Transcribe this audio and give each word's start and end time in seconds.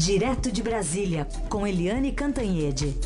Direto 0.00 0.50
de 0.50 0.62
Brasília, 0.62 1.28
com 1.50 1.66
Eliane 1.66 2.10
Cantanhede. 2.10 2.96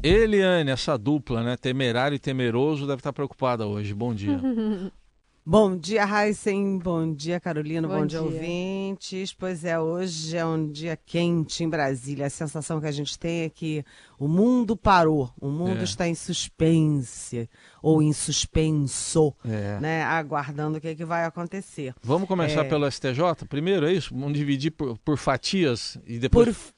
Eliane, 0.00 0.70
essa 0.70 0.96
dupla, 0.96 1.42
né? 1.42 1.56
Temerário 1.56 2.14
e 2.14 2.20
temeroso, 2.20 2.86
deve 2.86 3.00
estar 3.00 3.12
preocupada 3.12 3.66
hoje. 3.66 3.92
Bom 3.92 4.14
dia. 4.14 4.40
Bom 5.48 5.76
dia, 5.76 6.02
Heisen. 6.04 6.76
Bom 6.76 7.14
dia, 7.14 7.38
Carolina. 7.38 7.86
Bom, 7.86 8.00
Bom 8.00 8.06
dia, 8.06 8.18
dia. 8.18 8.26
ouvintes. 8.28 9.32
Pois 9.32 9.64
é, 9.64 9.78
hoje 9.78 10.36
é 10.36 10.44
um 10.44 10.68
dia 10.72 10.96
quente 11.06 11.62
em 11.62 11.68
Brasília. 11.68 12.26
A 12.26 12.30
sensação 12.30 12.80
que 12.80 12.86
a 12.88 12.90
gente 12.90 13.16
tem 13.16 13.42
é 13.42 13.48
que 13.48 13.84
o 14.18 14.26
mundo 14.26 14.76
parou. 14.76 15.30
O 15.40 15.48
mundo 15.48 15.82
É. 15.82 15.84
está 15.84 16.08
em 16.08 16.16
suspense 16.16 17.48
ou 17.80 18.02
em 18.02 18.12
suspenso, 18.12 19.32
É. 19.44 19.78
né? 19.78 20.02
Aguardando 20.02 20.78
o 20.78 20.80
que, 20.80 20.88
é 20.88 20.94
que 20.96 21.04
vai 21.04 21.24
acontecer. 21.24 21.94
Vamos 22.02 22.26
começar 22.26 22.64
É. 22.64 22.68
pelo 22.68 22.84
STJ 22.90 23.46
primeiro, 23.48 23.86
é 23.86 23.92
isso? 23.92 24.12
Vamos 24.18 24.36
dividir 24.36 24.72
por, 24.72 24.98
por 24.98 25.16
fatias 25.16 25.96
e 26.04 26.18
depois. 26.18 26.56
Por... 26.56 26.74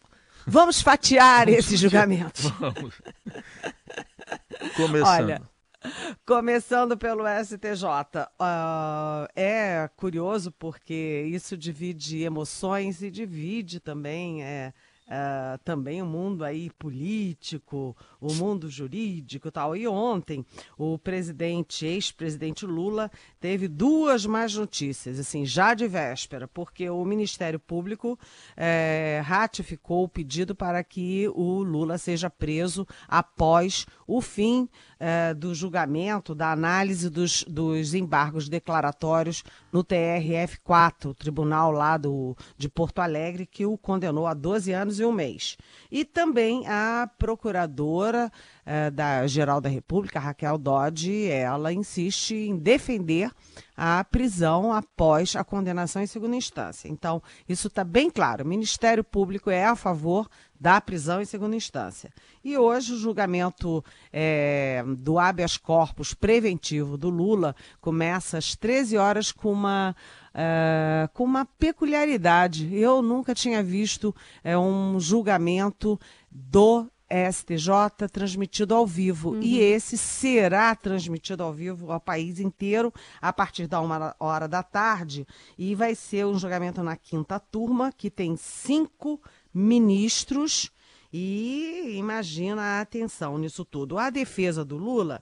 Vamos 0.47 0.83
fatiar 0.83 1.49
esse 1.49 1.75
julgamento. 1.75 2.43
Vamos. 2.61 3.01
Começando. 4.77 5.07
Olha, 5.25 5.43
Começando 6.27 6.97
pelo 6.97 7.25
STJ. 7.27 7.85
ah, 8.39 9.29
é 9.35 9.89
curioso 9.97 10.51
porque 10.53 11.25
isso 11.33 11.57
divide 11.57 12.23
emoções 12.23 13.03
e 13.03 13.11
divide 13.11 13.81
também 13.81 14.43
é, 14.43 14.73
ah, 15.11 15.59
também 15.65 16.03
o 16.03 16.07
mundo 16.07 16.45
aí 16.45 16.69
político, 16.79 17.97
o 18.21 18.35
mundo 18.35 18.69
jurídico 18.69 19.49
e 19.49 19.51
tal. 19.51 19.75
E 19.75 19.89
ontem 19.89 20.45
o 20.77 20.99
presidente, 20.99 21.87
ex-presidente 21.87 22.67
Lula, 22.67 23.11
teve 23.41 23.69
duas 23.69 24.27
mais 24.27 24.55
notícias, 24.55 25.19
assim, 25.19 25.47
já 25.47 25.73
de 25.73 25.89
véspera, 25.89 26.47
porque 26.47 26.91
o 26.91 27.05
Ministério 27.07 27.59
Público 27.59 28.19
eh, 28.55 29.23
ratificou 29.25 30.05
o 30.05 30.09
pedido 30.09 30.55
para 30.55 30.85
que 30.85 31.27
o 31.35 31.63
Lula 31.63 31.97
seja 31.97 32.29
preso 32.29 32.87
após 33.09 33.87
o 34.07 34.21
fim 34.21 34.69
eh, 35.01 35.33
do 35.33 35.55
julgamento, 35.55 36.35
da 36.35 36.53
análise 36.53 37.09
dos, 37.09 37.45
dos 37.45 37.95
embargos 37.95 38.49
declaratórios 38.49 39.43
no 39.73 39.83
TRF4, 39.83 41.07
o 41.07 41.15
tribunal 41.15 41.71
lá 41.71 41.97
do, 41.97 42.37
de 42.57 42.69
Porto 42.69 42.99
Alegre, 42.99 43.47
que 43.47 43.65
o 43.65 43.79
condenou 43.79 44.27
a 44.27 44.35
12 44.35 44.73
anos 44.73 44.98
e 44.99 45.05
um 45.05 45.13
mês. 45.13 45.57
E 45.91 46.05
também 46.05 46.67
a 46.67 47.09
procuradora 47.19 48.31
eh, 48.67 48.91
da 48.91 49.27
Geral 49.27 49.61
da 49.61 49.69
República, 49.69 50.21
Raquel 50.21 50.59
Dodge, 50.59 51.27
ela 51.31 51.73
insiste 51.73 52.35
em 52.35 52.57
defender 52.57 53.31
a 53.77 54.05
prisão 54.05 54.73
após 54.73 55.35
a 55.37 55.43
condenação 55.43 56.03
em 56.03 56.07
segunda 56.07 56.37
instância. 56.37 56.89
Então, 56.89 57.23
isso 57.49 57.69
está 57.69 57.83
bem 57.83 58.11
claro. 58.11 58.45
O 58.45 58.49
Ministério 58.49 59.03
Público 59.03 59.49
é 59.49 59.65
a 59.65 59.77
favor 59.77 60.29
da 60.61 60.81
prisão 60.81 61.23
em 61.23 61.25
segunda 61.25 61.55
instância. 61.55 62.13
E 62.45 62.59
hoje 62.59 62.93
o 62.93 62.99
julgamento 62.99 63.85
eh, 64.13 64.85
do 64.99 65.19
habeas 65.19 65.57
corpus 65.57 66.13
preventivo 66.13 66.97
do 66.97 67.09
Lula 67.09 67.55
começa 67.81 68.39
às 68.39 68.57
13 68.57 68.97
horas 68.97 69.31
com 69.31 69.53
uma, 69.53 69.95
eh, 70.41 71.09
com 71.15 71.25
uma 71.25 71.45
peculiaridade. 71.45 72.73
Eu 72.73 73.03
nunca 73.03 73.35
tinha 73.35 73.61
visto 73.61 74.15
eh, 74.45 74.57
um 74.57 75.01
julgamento 75.01 75.99
do 76.31 76.87
STJ 77.11 78.07
transmitido 78.13 78.73
ao 78.73 78.87
vivo. 78.87 79.37
E 79.43 79.59
esse 79.59 79.99
será 79.99 80.77
transmitido 80.77 81.43
ao 81.43 81.53
vivo 81.53 81.91
ao 81.91 81.99
país 81.99 82.39
inteiro 82.39 82.95
a 83.21 83.33
partir 83.33 83.67
da 83.67 83.81
uma 83.81 84.15
hora 84.21 84.47
da 84.47 84.63
tarde. 84.63 85.27
E 85.59 85.75
vai 85.75 85.97
ser 85.97 86.25
um 86.25 86.39
julgamento 86.39 86.85
na 86.85 86.97
quinta 86.97 87.41
turma, 87.41 87.91
que 87.91 88.09
tem 88.09 88.37
cinco 88.37 89.21
ministros. 89.53 90.71
E 91.13 91.97
imagina 91.97 92.63
a 92.63 92.81
atenção 92.81 93.39
nisso 93.39 93.65
tudo. 93.65 93.99
A 93.99 94.09
defesa 94.09 94.65
do 94.65 94.77
Lula 94.77 95.21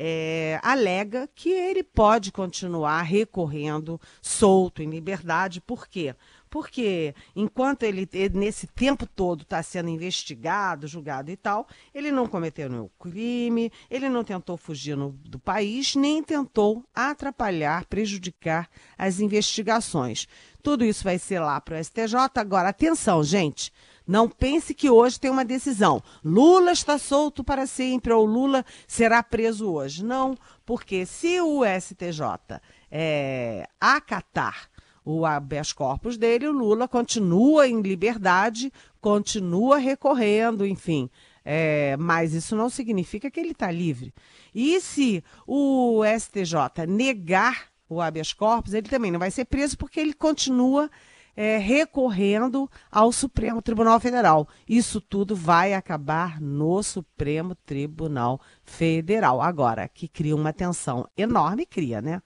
é, 0.00 0.60
alega 0.62 1.28
que 1.34 1.50
ele 1.50 1.82
pode 1.82 2.30
continuar 2.30 3.02
recorrendo 3.02 4.00
solto, 4.22 4.80
em 4.80 4.88
liberdade. 4.88 5.60
Por 5.60 5.88
quê? 5.88 6.14
Porque 6.48 7.14
enquanto 7.36 7.82
ele, 7.82 8.08
nesse 8.32 8.66
tempo 8.68 9.04
todo, 9.06 9.42
está 9.42 9.62
sendo 9.62 9.90
investigado, 9.90 10.86
julgado 10.86 11.30
e 11.30 11.36
tal, 11.36 11.66
ele 11.92 12.10
não 12.10 12.26
cometeu 12.26 12.70
nenhum 12.70 12.88
crime, 12.98 13.70
ele 13.90 14.08
não 14.08 14.24
tentou 14.24 14.56
fugir 14.56 14.96
no- 14.96 15.10
do 15.24 15.38
país, 15.38 15.94
nem 15.94 16.22
tentou 16.22 16.82
atrapalhar, 16.94 17.84
prejudicar 17.86 18.68
as 18.96 19.20
investigações. 19.20 20.26
Tudo 20.62 20.84
isso 20.84 21.04
vai 21.04 21.18
ser 21.18 21.40
lá 21.40 21.60
para 21.60 21.74
o 21.76 21.78
STJ. 21.78 22.14
Agora, 22.36 22.68
atenção, 22.70 23.22
gente. 23.22 23.70
Não 24.08 24.26
pense 24.26 24.72
que 24.72 24.88
hoje 24.88 25.20
tem 25.20 25.30
uma 25.30 25.44
decisão. 25.44 26.02
Lula 26.24 26.72
está 26.72 26.96
solto 26.96 27.44
para 27.44 27.66
sempre 27.66 28.10
ou 28.10 28.24
Lula 28.24 28.64
será 28.86 29.22
preso 29.22 29.70
hoje. 29.70 30.02
Não, 30.02 30.34
porque 30.64 31.04
se 31.04 31.38
o 31.42 31.60
STJ 31.62 32.58
é, 32.90 33.68
acatar 33.78 34.70
o 35.04 35.26
habeas 35.26 35.74
corpus 35.74 36.16
dele, 36.16 36.48
o 36.48 36.52
Lula 36.52 36.88
continua 36.88 37.68
em 37.68 37.82
liberdade, 37.82 38.72
continua 38.98 39.76
recorrendo, 39.76 40.66
enfim. 40.66 41.10
É, 41.44 41.94
mas 41.98 42.32
isso 42.32 42.56
não 42.56 42.70
significa 42.70 43.30
que 43.30 43.38
ele 43.38 43.52
está 43.52 43.70
livre. 43.70 44.12
E 44.54 44.80
se 44.80 45.22
o 45.46 46.02
STJ 46.18 46.86
negar 46.86 47.68
o 47.88 48.00
habeas 48.00 48.32
corpus, 48.32 48.74
ele 48.74 48.88
também 48.88 49.10
não 49.10 49.18
vai 49.18 49.30
ser 49.30 49.46
preso 49.46 49.76
porque 49.76 49.98
ele 49.98 50.12
continua 50.12 50.90
é, 51.40 51.56
recorrendo 51.56 52.68
ao 52.90 53.12
Supremo 53.12 53.62
Tribunal 53.62 54.00
Federal. 54.00 54.48
Isso 54.68 55.00
tudo 55.00 55.36
vai 55.36 55.72
acabar 55.72 56.40
no 56.40 56.82
Supremo 56.82 57.54
Tribunal 57.54 58.40
Federal. 58.64 59.40
Agora, 59.40 59.86
que 59.86 60.08
cria 60.08 60.34
uma 60.34 60.52
tensão 60.52 61.08
enorme, 61.16 61.64
cria, 61.64 62.02
né? 62.02 62.20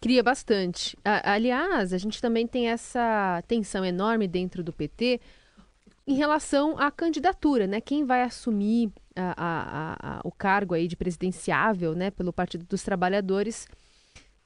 Cria 0.00 0.22
bastante. 0.22 0.96
Aliás, 1.04 1.92
a 1.92 1.98
gente 1.98 2.22
também 2.22 2.46
tem 2.46 2.70
essa 2.70 3.42
tensão 3.46 3.84
enorme 3.84 4.26
dentro 4.26 4.64
do 4.64 4.72
PT 4.72 5.20
em 6.06 6.14
relação 6.14 6.78
à 6.78 6.90
candidatura, 6.90 7.66
né? 7.66 7.82
Quem 7.82 8.06
vai 8.06 8.22
assumir 8.22 8.90
a- 9.14 9.34
a- 9.36 9.96
a- 10.00 10.20
o 10.24 10.32
cargo 10.32 10.72
aí 10.74 10.88
de 10.88 10.96
presidenciável, 10.96 11.94
né, 11.94 12.10
pelo 12.10 12.32
Partido 12.32 12.64
dos 12.64 12.82
Trabalhadores, 12.82 13.68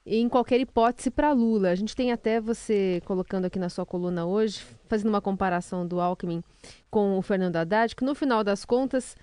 em 0.09 0.29
qualquer 0.29 0.61
hipótese 0.61 1.11
para 1.11 1.33
Lula. 1.33 1.69
A 1.69 1.75
gente 1.75 1.93
tem 1.93 2.13
até 2.13 2.39
você 2.39 3.01
colocando 3.03 3.45
aqui 3.45 3.59
na 3.59 3.67
sua 3.67 3.85
coluna 3.85 4.25
hoje, 4.25 4.65
fazendo 4.87 5.09
uma 5.09 5.19
comparação 5.19 5.85
do 5.85 5.99
Alckmin 5.99 6.41
com 6.89 7.17
o 7.17 7.21
Fernando 7.21 7.57
Haddad, 7.57 7.93
que 7.93 8.05
no 8.05 8.15
final 8.15 8.41
das 8.41 8.63
contas 8.63 9.17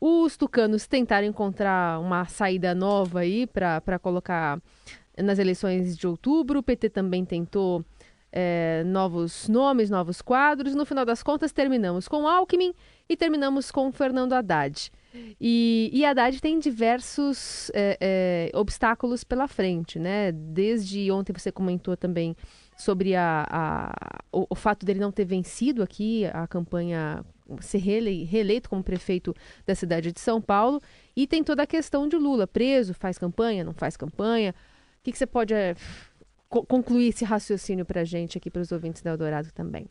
os 0.00 0.38
tucanos 0.38 0.86
tentaram 0.86 1.26
encontrar 1.26 2.00
uma 2.00 2.24
saída 2.24 2.74
nova 2.74 3.20
aí 3.20 3.46
para 3.46 3.98
colocar 3.98 4.58
nas 5.18 5.38
eleições 5.38 5.94
de 5.94 6.06
outubro. 6.06 6.60
O 6.60 6.62
PT 6.62 6.88
também 6.88 7.22
tentou 7.22 7.84
eh, 8.32 8.82
novos 8.86 9.48
nomes, 9.48 9.90
novos 9.90 10.20
quadros. 10.22 10.74
No 10.74 10.84
final 10.84 11.04
das 11.04 11.22
contas, 11.22 11.52
terminamos 11.52 12.06
com 12.08 12.26
Alckmin 12.26 12.74
e 13.08 13.16
terminamos 13.16 13.70
com 13.70 13.90
Fernando 13.92 14.32
Haddad. 14.32 14.90
E, 15.40 15.90
e 15.92 16.04
Haddad 16.04 16.40
tem 16.40 16.58
diversos 16.60 17.70
eh, 17.74 17.98
eh, 18.00 18.50
obstáculos 18.54 19.24
pela 19.24 19.48
frente, 19.48 19.98
né? 19.98 20.30
Desde 20.30 21.10
ontem 21.10 21.32
você 21.32 21.50
comentou 21.50 21.96
também 21.96 22.36
sobre 22.76 23.16
a, 23.16 23.44
a- 23.50 24.18
o, 24.32 24.46
o 24.50 24.54
fato 24.54 24.86
dele 24.86 25.00
não 25.00 25.10
ter 25.10 25.24
vencido 25.24 25.82
aqui 25.82 26.26
a 26.32 26.46
campanha, 26.46 27.24
ser 27.60 27.78
reele- 27.78 28.22
reeleito 28.24 28.70
como 28.70 28.84
prefeito 28.84 29.34
da 29.66 29.74
cidade 29.74 30.12
de 30.12 30.20
São 30.20 30.40
Paulo. 30.40 30.80
E 31.16 31.26
tem 31.26 31.42
toda 31.42 31.64
a 31.64 31.66
questão 31.66 32.06
de 32.08 32.16
Lula 32.16 32.46
preso, 32.46 32.94
faz 32.94 33.18
campanha, 33.18 33.64
não 33.64 33.74
faz 33.74 33.96
campanha. 33.96 34.54
O 35.00 35.02
que, 35.02 35.10
que 35.12 35.18
você 35.18 35.26
pode 35.26 35.54
co- 35.54 36.09
concluir 36.50 37.08
esse 37.08 37.24
raciocínio 37.24 37.84
para 37.84 38.00
a 38.00 38.04
gente 38.04 38.36
aqui, 38.36 38.50
para 38.50 38.60
os 38.62 38.72
ouvintes 38.72 39.02
da 39.02 39.10
Eldorado 39.10 39.52
também? 39.52 39.88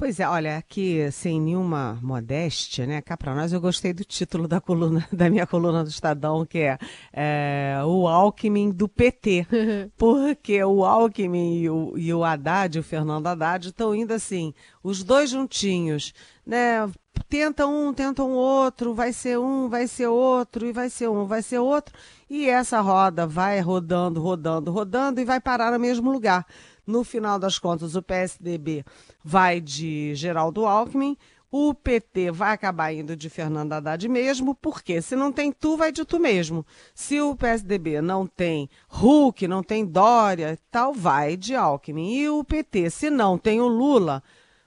Pois 0.00 0.18
é, 0.18 0.26
olha, 0.26 0.56
aqui 0.56 1.12
sem 1.12 1.38
nenhuma 1.38 1.98
modéstia, 2.00 2.86
né? 2.86 3.02
Cá 3.02 3.18
pra 3.18 3.34
nós, 3.34 3.52
eu 3.52 3.60
gostei 3.60 3.92
do 3.92 4.02
título 4.02 4.48
da 4.48 4.58
coluna, 4.58 5.06
da 5.12 5.28
minha 5.28 5.46
coluna 5.46 5.84
do 5.84 5.90
Estadão, 5.90 6.46
que 6.46 6.60
é, 6.60 6.78
é, 7.12 7.78
o 7.84 8.08
Alckmin 8.08 8.70
do 8.70 8.88
PT. 8.88 9.46
Porque 9.98 10.64
o 10.64 10.86
Alckmin 10.86 11.60
e 11.60 11.68
o, 11.68 11.98
e 11.98 12.14
o 12.14 12.24
Haddad, 12.24 12.78
o 12.78 12.82
Fernando 12.82 13.26
Haddad, 13.26 13.68
estão 13.68 13.94
indo 13.94 14.14
assim, 14.14 14.54
os 14.82 15.04
dois 15.04 15.28
juntinhos, 15.28 16.14
né? 16.46 16.90
Tenta 17.28 17.66
um, 17.66 17.92
tenta 17.92 18.24
um 18.24 18.32
outro, 18.32 18.94
vai 18.94 19.12
ser 19.12 19.38
um, 19.38 19.68
vai 19.68 19.86
ser 19.86 20.06
outro, 20.06 20.66
e 20.66 20.72
vai 20.72 20.88
ser 20.88 21.10
um, 21.10 21.26
vai 21.26 21.42
ser 21.42 21.58
outro. 21.58 21.94
E 22.28 22.48
essa 22.48 22.80
roda 22.80 23.26
vai 23.26 23.60
rodando, 23.60 24.18
rodando, 24.18 24.72
rodando 24.72 25.20
e 25.20 25.26
vai 25.26 25.40
parar 25.40 25.70
no 25.70 25.78
mesmo 25.78 26.10
lugar. 26.10 26.46
No 26.90 27.04
final 27.04 27.38
das 27.38 27.58
contas, 27.58 27.94
o 27.94 28.02
PSDB 28.02 28.84
vai 29.22 29.60
de 29.60 30.12
Geraldo 30.16 30.66
Alckmin, 30.66 31.16
o 31.52 31.72
PT 31.72 32.30
vai 32.30 32.52
acabar 32.52 32.92
indo 32.92 33.16
de 33.16 33.30
Fernando 33.30 33.72
Haddad 33.72 34.08
mesmo, 34.08 34.54
porque 34.54 35.00
se 35.00 35.14
não 35.14 35.32
tem 35.32 35.52
tu, 35.52 35.76
vai 35.76 35.92
de 35.92 36.04
tu 36.04 36.18
mesmo. 36.18 36.66
Se 36.94 37.20
o 37.20 37.36
PSDB 37.36 38.00
não 38.00 38.26
tem 38.26 38.68
Hulk, 38.88 39.46
não 39.46 39.62
tem 39.62 39.84
Dória, 39.84 40.58
tal, 40.70 40.92
vai 40.92 41.36
de 41.36 41.54
Alckmin. 41.54 42.14
E 42.14 42.28
o 42.28 42.44
PT, 42.44 42.90
se 42.90 43.08
não 43.08 43.38
tem 43.38 43.60
o 43.60 43.68
Lula, 43.68 44.22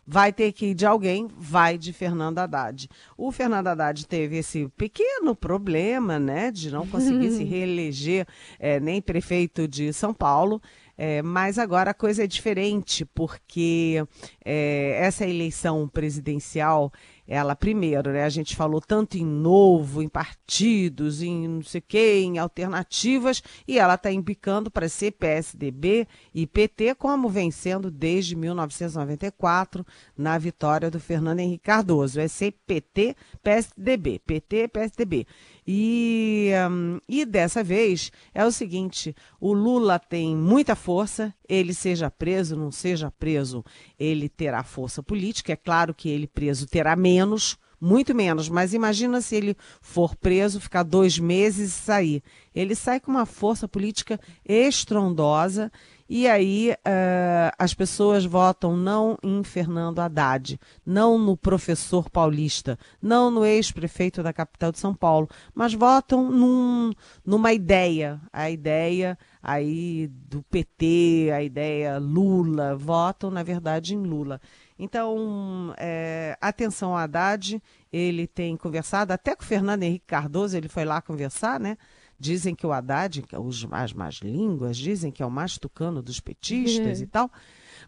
vai 0.05 0.33
ter 0.33 0.51
que 0.51 0.67
ir 0.67 0.73
de 0.73 0.85
alguém, 0.85 1.29
vai 1.37 1.77
de 1.77 1.93
Fernando 1.93 2.39
Haddad. 2.39 2.89
O 3.17 3.31
Fernando 3.31 3.67
Haddad 3.67 4.05
teve 4.05 4.37
esse 4.37 4.67
pequeno 4.77 5.33
problema, 5.33 6.19
né, 6.19 6.51
de 6.51 6.71
não 6.71 6.85
conseguir 6.85 7.31
se 7.31 7.43
reeleger 7.45 8.27
é, 8.59 8.79
nem 8.79 9.01
prefeito 9.01 9.67
de 9.67 9.93
São 9.93 10.13
Paulo. 10.13 10.61
É, 10.95 11.23
mas 11.23 11.57
agora 11.57 11.91
a 11.91 11.93
coisa 11.93 12.23
é 12.23 12.27
diferente, 12.27 13.03
porque 13.03 14.05
é, 14.45 14.97
essa 14.99 15.25
eleição 15.25 15.87
presidencial, 15.87 16.93
ela 17.27 17.55
primeiro, 17.55 18.11
né, 18.11 18.23
a 18.23 18.29
gente 18.29 18.55
falou 18.55 18.79
tanto 18.79 19.17
em 19.17 19.25
novo, 19.25 20.03
em 20.03 20.07
partidos, 20.07 21.23
em 21.23 21.47
não 21.47 21.63
sei 21.63 21.79
o 21.79 21.83
quê, 21.87 22.21
em 22.23 22.37
alternativas, 22.37 23.41
e 23.67 23.79
ela 23.79 23.95
está 23.95 24.11
embicando 24.11 24.69
para 24.69 24.87
ser 24.87 25.11
PSDB 25.11 26.07
e 26.33 26.45
PT, 26.45 26.93
como 26.95 27.27
vem 27.27 27.49
sendo 27.49 27.89
desde 27.89 28.35
1994, 28.35 29.83
na 30.15 30.37
vitória 30.37 30.91
do 30.91 30.99
Fernando 30.99 31.39
Henrique 31.39 31.63
Cardoso. 31.63 32.19
É 32.19 32.27
ser 32.27 32.53
PT, 32.67 33.15
PSDB, 33.41 34.19
PT, 34.19 34.67
PSDB. 34.67 35.25
E, 35.65 36.51
um, 36.69 36.99
e 37.07 37.25
dessa 37.25 37.63
vez 37.63 38.11
é 38.33 38.45
o 38.45 38.51
seguinte: 38.51 39.15
o 39.39 39.53
Lula 39.53 39.97
tem 39.97 40.35
muita 40.35 40.75
força, 40.75 41.33
ele 41.47 41.73
seja 41.73 42.11
preso, 42.11 42.55
não 42.55 42.71
seja 42.71 43.11
preso, 43.11 43.63
ele 43.97 44.27
terá 44.27 44.63
força 44.63 45.01
política. 45.01 45.53
É 45.53 45.57
claro 45.57 45.93
que 45.93 46.09
ele 46.09 46.27
preso 46.27 46.67
terá 46.67 46.95
menos, 46.95 47.57
muito 47.79 48.15
menos, 48.15 48.47
mas 48.47 48.73
imagina 48.73 49.19
se 49.19 49.35
ele 49.35 49.57
for 49.81 50.15
preso, 50.15 50.61
ficar 50.61 50.83
dois 50.83 51.19
meses 51.19 51.69
e 51.69 51.81
sair. 51.81 52.23
Ele 52.55 52.75
sai 52.75 52.99
com 52.99 53.11
uma 53.11 53.25
força 53.25 53.67
política 53.67 54.19
estrondosa 54.47 55.71
e 56.15 56.27
aí 56.27 56.69
uh, 56.69 57.55
as 57.57 57.73
pessoas 57.73 58.23
votam 58.23 58.77
não 58.77 59.17
em 59.23 59.43
Fernando 59.43 59.97
Haddad, 59.97 60.59
não 60.85 61.17
no 61.17 61.35
professor 61.35 62.07
paulista, 62.07 62.77
não 63.01 63.31
no 63.31 63.43
ex-prefeito 63.43 64.21
da 64.21 64.31
capital 64.31 64.71
de 64.71 64.77
São 64.77 64.93
Paulo, 64.93 65.27
mas 65.55 65.73
votam 65.73 66.29
num, 66.29 66.91
numa 67.25 67.51
ideia, 67.51 68.21
a 68.31 68.47
ideia 68.47 69.17
aí 69.41 70.07
do 70.07 70.43
PT, 70.43 71.31
a 71.33 71.41
ideia 71.41 71.97
Lula, 71.97 72.75
votam 72.75 73.31
na 73.31 73.41
verdade 73.41 73.95
em 73.95 74.03
Lula. 74.03 74.39
Então, 74.77 75.73
é, 75.79 76.37
atenção 76.39 76.91
ao 76.91 76.97
Haddad, 76.97 77.59
ele 77.91 78.27
tem 78.27 78.55
conversado 78.55 79.11
até 79.13 79.35
com 79.35 79.41
o 79.41 79.47
Fernando 79.47 79.81
Henrique 79.81 80.05
Cardoso, 80.05 80.55
ele 80.55 80.69
foi 80.69 80.85
lá 80.85 81.01
conversar, 81.01 81.59
né? 81.59 81.75
Dizem 82.23 82.55
que 82.55 82.65
o 82.65 82.71
Haddad, 82.71 83.21
os, 83.37 83.67
as 83.69 83.91
más 83.91 84.15
línguas, 84.15 84.77
dizem 84.77 85.11
que 85.11 85.21
é 85.21 85.25
o 85.25 85.29
mais 85.29 85.57
tucano 85.57 86.01
dos 86.01 86.21
petistas 86.21 87.01
e 87.01 87.05
tal. 87.05 87.29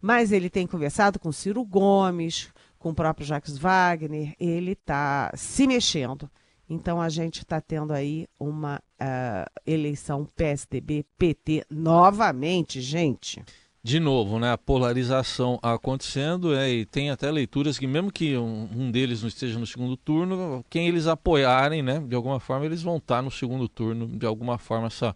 Mas 0.01 0.33
ele 0.33 0.49
tem 0.49 0.67
conversado 0.67 1.17
com 1.17 1.31
Ciro 1.31 1.63
Gomes, 1.63 2.49
com 2.77 2.89
o 2.89 2.93
próprio 2.93 3.25
Jacques 3.25 3.57
Wagner, 3.57 4.35
ele 4.37 4.73
está 4.73 5.31
se 5.37 5.65
mexendo. 5.65 6.29
Então 6.69 6.99
a 6.99 7.07
gente 7.07 7.43
está 7.43 7.61
tendo 7.61 7.93
aí 7.93 8.27
uma 8.37 8.81
uh, 9.01 9.49
eleição 9.65 10.25
PSDB-PT 10.35 11.65
novamente, 11.69 12.81
gente 12.81 13.41
de 13.85 13.99
novo, 13.99 14.39
né, 14.39 14.51
a 14.51 14.57
polarização 14.57 15.59
acontecendo, 15.61 16.55
é, 16.55 16.67
e 16.71 16.85
tem 16.87 17.11
até 17.11 17.29
leituras 17.29 17.77
que 17.77 17.85
mesmo 17.85 18.11
que 18.11 18.35
um, 18.35 18.67
um, 18.75 18.89
deles 18.89 19.21
não 19.21 19.27
esteja 19.27 19.59
no 19.59 19.67
segundo 19.67 19.95
turno, 19.95 20.65
quem 20.71 20.87
eles 20.87 21.05
apoiarem, 21.05 21.83
né, 21.83 21.99
de 21.99 22.15
alguma 22.15 22.39
forma 22.39 22.65
eles 22.65 22.81
vão 22.81 22.97
estar 22.97 23.21
no 23.21 23.29
segundo 23.29 23.69
turno, 23.69 24.07
de 24.07 24.25
alguma 24.25 24.57
forma 24.57 24.87
essa 24.87 25.15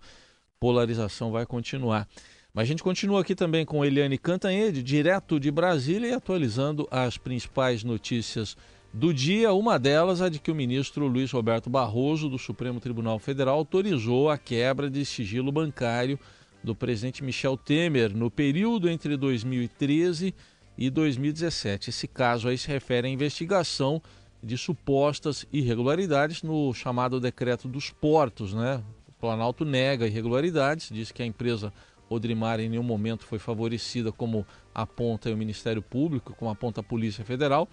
polarização 0.59 1.31
vai 1.31 1.47
continuar. 1.47 2.07
Mas 2.53 2.65
a 2.65 2.67
gente 2.67 2.83
continua 2.83 3.21
aqui 3.21 3.33
também 3.33 3.65
com 3.65 3.83
Eliane 3.83 4.19
Cantanhede, 4.19 4.83
direto 4.83 5.39
de 5.39 5.49
Brasília 5.49 6.09
e 6.09 6.13
atualizando 6.13 6.87
as 6.91 7.17
principais 7.17 7.83
notícias 7.83 8.55
do 8.93 9.11
dia. 9.11 9.51
Uma 9.51 9.79
delas 9.79 10.21
é 10.21 10.29
de 10.29 10.37
que 10.37 10.51
o 10.51 10.55
ministro 10.55 11.07
Luiz 11.07 11.31
Roberto 11.31 11.71
Barroso, 11.71 12.29
do 12.29 12.37
Supremo 12.37 12.79
Tribunal 12.79 13.17
Federal, 13.17 13.57
autorizou 13.57 14.29
a 14.29 14.37
quebra 14.37 14.91
de 14.91 15.03
sigilo 15.05 15.51
bancário 15.51 16.19
do 16.63 16.75
presidente 16.75 17.23
Michel 17.23 17.57
Temer 17.57 18.15
no 18.15 18.29
período 18.29 18.89
entre 18.89 19.15
2013 19.15 20.33
e 20.77 20.89
2017. 20.89 21.89
Esse 21.89 22.07
caso 22.07 22.47
aí 22.47 22.57
se 22.57 22.67
refere 22.67 23.07
à 23.07 23.09
investigação 23.09 24.01
de 24.41 24.57
supostas 24.57 25.45
irregularidades 25.51 26.43
no 26.43 26.73
chamado 26.73 27.19
decreto 27.19 27.67
dos 27.67 27.89
portos, 27.89 28.53
né? 28.53 28.81
O 29.07 29.11
Planalto 29.19 29.65
nega 29.65 30.07
irregularidades, 30.07 30.89
diz 30.91 31.11
que 31.11 31.21
a 31.21 31.25
empresa 31.25 31.73
Odrimar 32.09 32.59
em 32.59 32.67
nenhum 32.67 32.83
momento 32.83 33.25
foi 33.25 33.37
favorecida 33.37 34.11
como 34.11 34.45
aponta 34.73 35.31
o 35.31 35.37
Ministério 35.37 35.81
Público, 35.81 36.33
como 36.35 36.49
aponta 36.49 36.81
a 36.81 36.83
Polícia 36.83 37.23
Federal. 37.23 37.69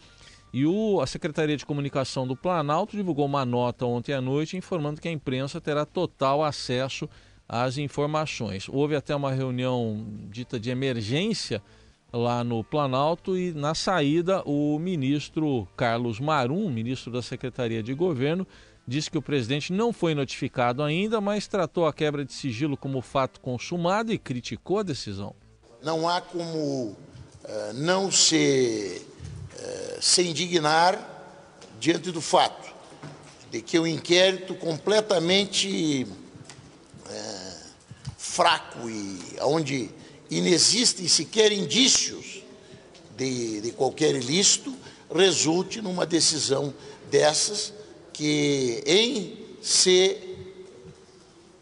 E 0.53 0.67
o, 0.67 1.01
a 1.01 1.07
Secretaria 1.07 1.57
de 1.57 1.65
Comunicação 1.65 2.27
do 2.27 2.37
Planalto 2.37 2.97
divulgou 2.97 3.25
uma 3.25 3.45
nota 3.45 3.87
ontem 3.87 4.13
à 4.13 4.21
noite 4.21 4.57
informando 4.57 5.01
que 5.01 5.09
a 5.09 5.13
imprensa 5.13 5.61
terá 5.61 5.87
total 5.87 6.45
acesso 6.45 7.09
as 7.49 7.79
informações. 7.79 8.69
Houve 8.69 8.97
até 8.97 9.15
uma 9.15 9.33
reunião 9.33 10.05
dita 10.31 10.59
de 10.59 10.71
emergência 10.71 11.63
lá 12.13 12.43
no 12.43 12.65
Planalto 12.65 13.37
e 13.37 13.53
na 13.53 13.75
saída 13.75 14.43
o 14.45 14.79
ministro 14.79 15.69
Carlos 15.77 16.19
Marum, 16.19 16.71
ministro 16.71 17.13
da 17.13 17.23
Secretaria 17.23 17.83
de 17.83 17.95
Governo, 17.95 18.47
disse 18.87 19.11
que 19.11 19.19
o 19.19 19.23
presidente 19.23 19.73
não 19.73 19.93
foi 19.93 20.15
notificado 20.15 20.83
ainda, 20.83 21.21
mas 21.21 21.47
tratou 21.47 21.87
a 21.87 21.93
quebra 21.93 22.25
de 22.25 22.33
sigilo 22.33 22.77
como 22.77 23.01
fato 23.01 23.41
consumado 23.41 24.13
e 24.13 24.19
criticou 24.19 24.79
a 24.79 24.83
decisão. 24.83 25.35
Não 25.83 26.09
há 26.09 26.21
como 26.21 26.49
uh, 26.49 26.97
não 27.75 28.11
se, 28.11 29.03
uh, 29.55 30.03
se 30.03 30.23
indignar 30.23 31.15
diante 31.79 32.11
do 32.11 32.21
fato 32.21 32.75
de 33.51 33.61
que 33.61 33.79
o 33.79 33.87
inquérito 33.87 34.55
completamente 34.55 36.07
fraco 38.17 38.89
e 38.91 39.37
onde 39.41 39.91
inexistem 40.31 41.09
sequer 41.09 41.53
indícios 41.53 42.43
de, 43.17 43.61
de 43.61 43.73
qualquer 43.73 44.15
ilícito, 44.15 44.75
resulte 45.15 45.81
numa 45.81 46.05
decisão 46.05 46.75
dessas 47.11 47.73
que, 48.13 48.83
em 48.87 49.39
ser, 49.63 50.55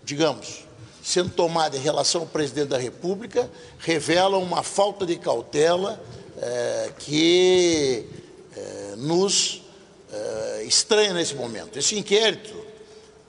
digamos, 0.02 0.64
sendo 1.02 1.30
tomada 1.30 1.76
em 1.76 1.80
relação 1.80 2.22
ao 2.22 2.26
presidente 2.26 2.68
da 2.68 2.78
República, 2.78 3.50
revela 3.78 4.38
uma 4.38 4.62
falta 4.62 5.04
de 5.04 5.16
cautela 5.16 6.02
é, 6.38 6.92
que 6.98 8.06
é, 8.56 8.94
nos 8.96 9.62
é, 10.10 10.64
estranha 10.64 11.12
nesse 11.12 11.34
momento. 11.34 11.78
Esse 11.78 11.98
inquérito 11.98 12.63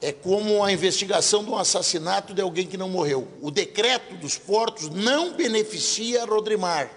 é 0.06 0.12
como 0.12 0.64
a 0.64 0.72
investigação 0.72 1.44
de 1.44 1.50
um 1.50 1.58
assassinato 1.58 2.32
de 2.32 2.40
alguém 2.40 2.68
que 2.68 2.78
não 2.78 2.88
morreu. 2.88 3.28
O 3.42 3.50
decreto 3.50 4.16
dos 4.18 4.38
portos 4.38 4.88
não 4.88 5.34
beneficia 5.34 6.24
Rodrimar. 6.26 6.92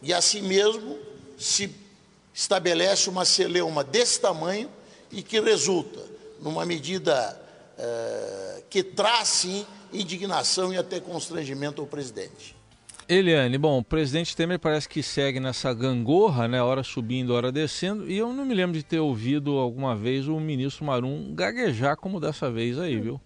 E 0.00 0.10
assim 0.10 0.40
mesmo 0.40 0.98
se 1.38 1.70
estabelece 2.32 3.10
uma 3.10 3.26
celeuma 3.26 3.84
desse 3.84 4.18
tamanho 4.18 4.70
e 5.10 5.22
que 5.22 5.38
resulta 5.38 6.00
numa 6.40 6.64
medida 6.64 7.38
eh, 7.76 8.62
que 8.70 8.82
traz 8.82 9.28
sim 9.28 9.66
indignação 9.92 10.72
e 10.72 10.78
até 10.78 10.98
constrangimento 10.98 11.82
ao 11.82 11.86
presidente. 11.86 12.56
Eliane, 13.12 13.58
bom, 13.58 13.78
o 13.78 13.84
presidente 13.84 14.34
Temer 14.34 14.58
parece 14.58 14.88
que 14.88 15.02
segue 15.02 15.38
nessa 15.38 15.74
gangorra, 15.74 16.48
né? 16.48 16.62
Hora 16.62 16.82
subindo, 16.82 17.34
hora 17.34 17.52
descendo. 17.52 18.10
E 18.10 18.16
eu 18.16 18.32
não 18.32 18.46
me 18.46 18.54
lembro 18.54 18.74
de 18.74 18.82
ter 18.82 19.00
ouvido 19.00 19.58
alguma 19.58 19.94
vez 19.94 20.26
o 20.26 20.40
ministro 20.40 20.86
Marum 20.86 21.34
gaguejar 21.34 21.94
como 21.98 22.18
dessa 22.18 22.50
vez 22.50 22.78
aí, 22.78 22.98
viu? 22.98 23.20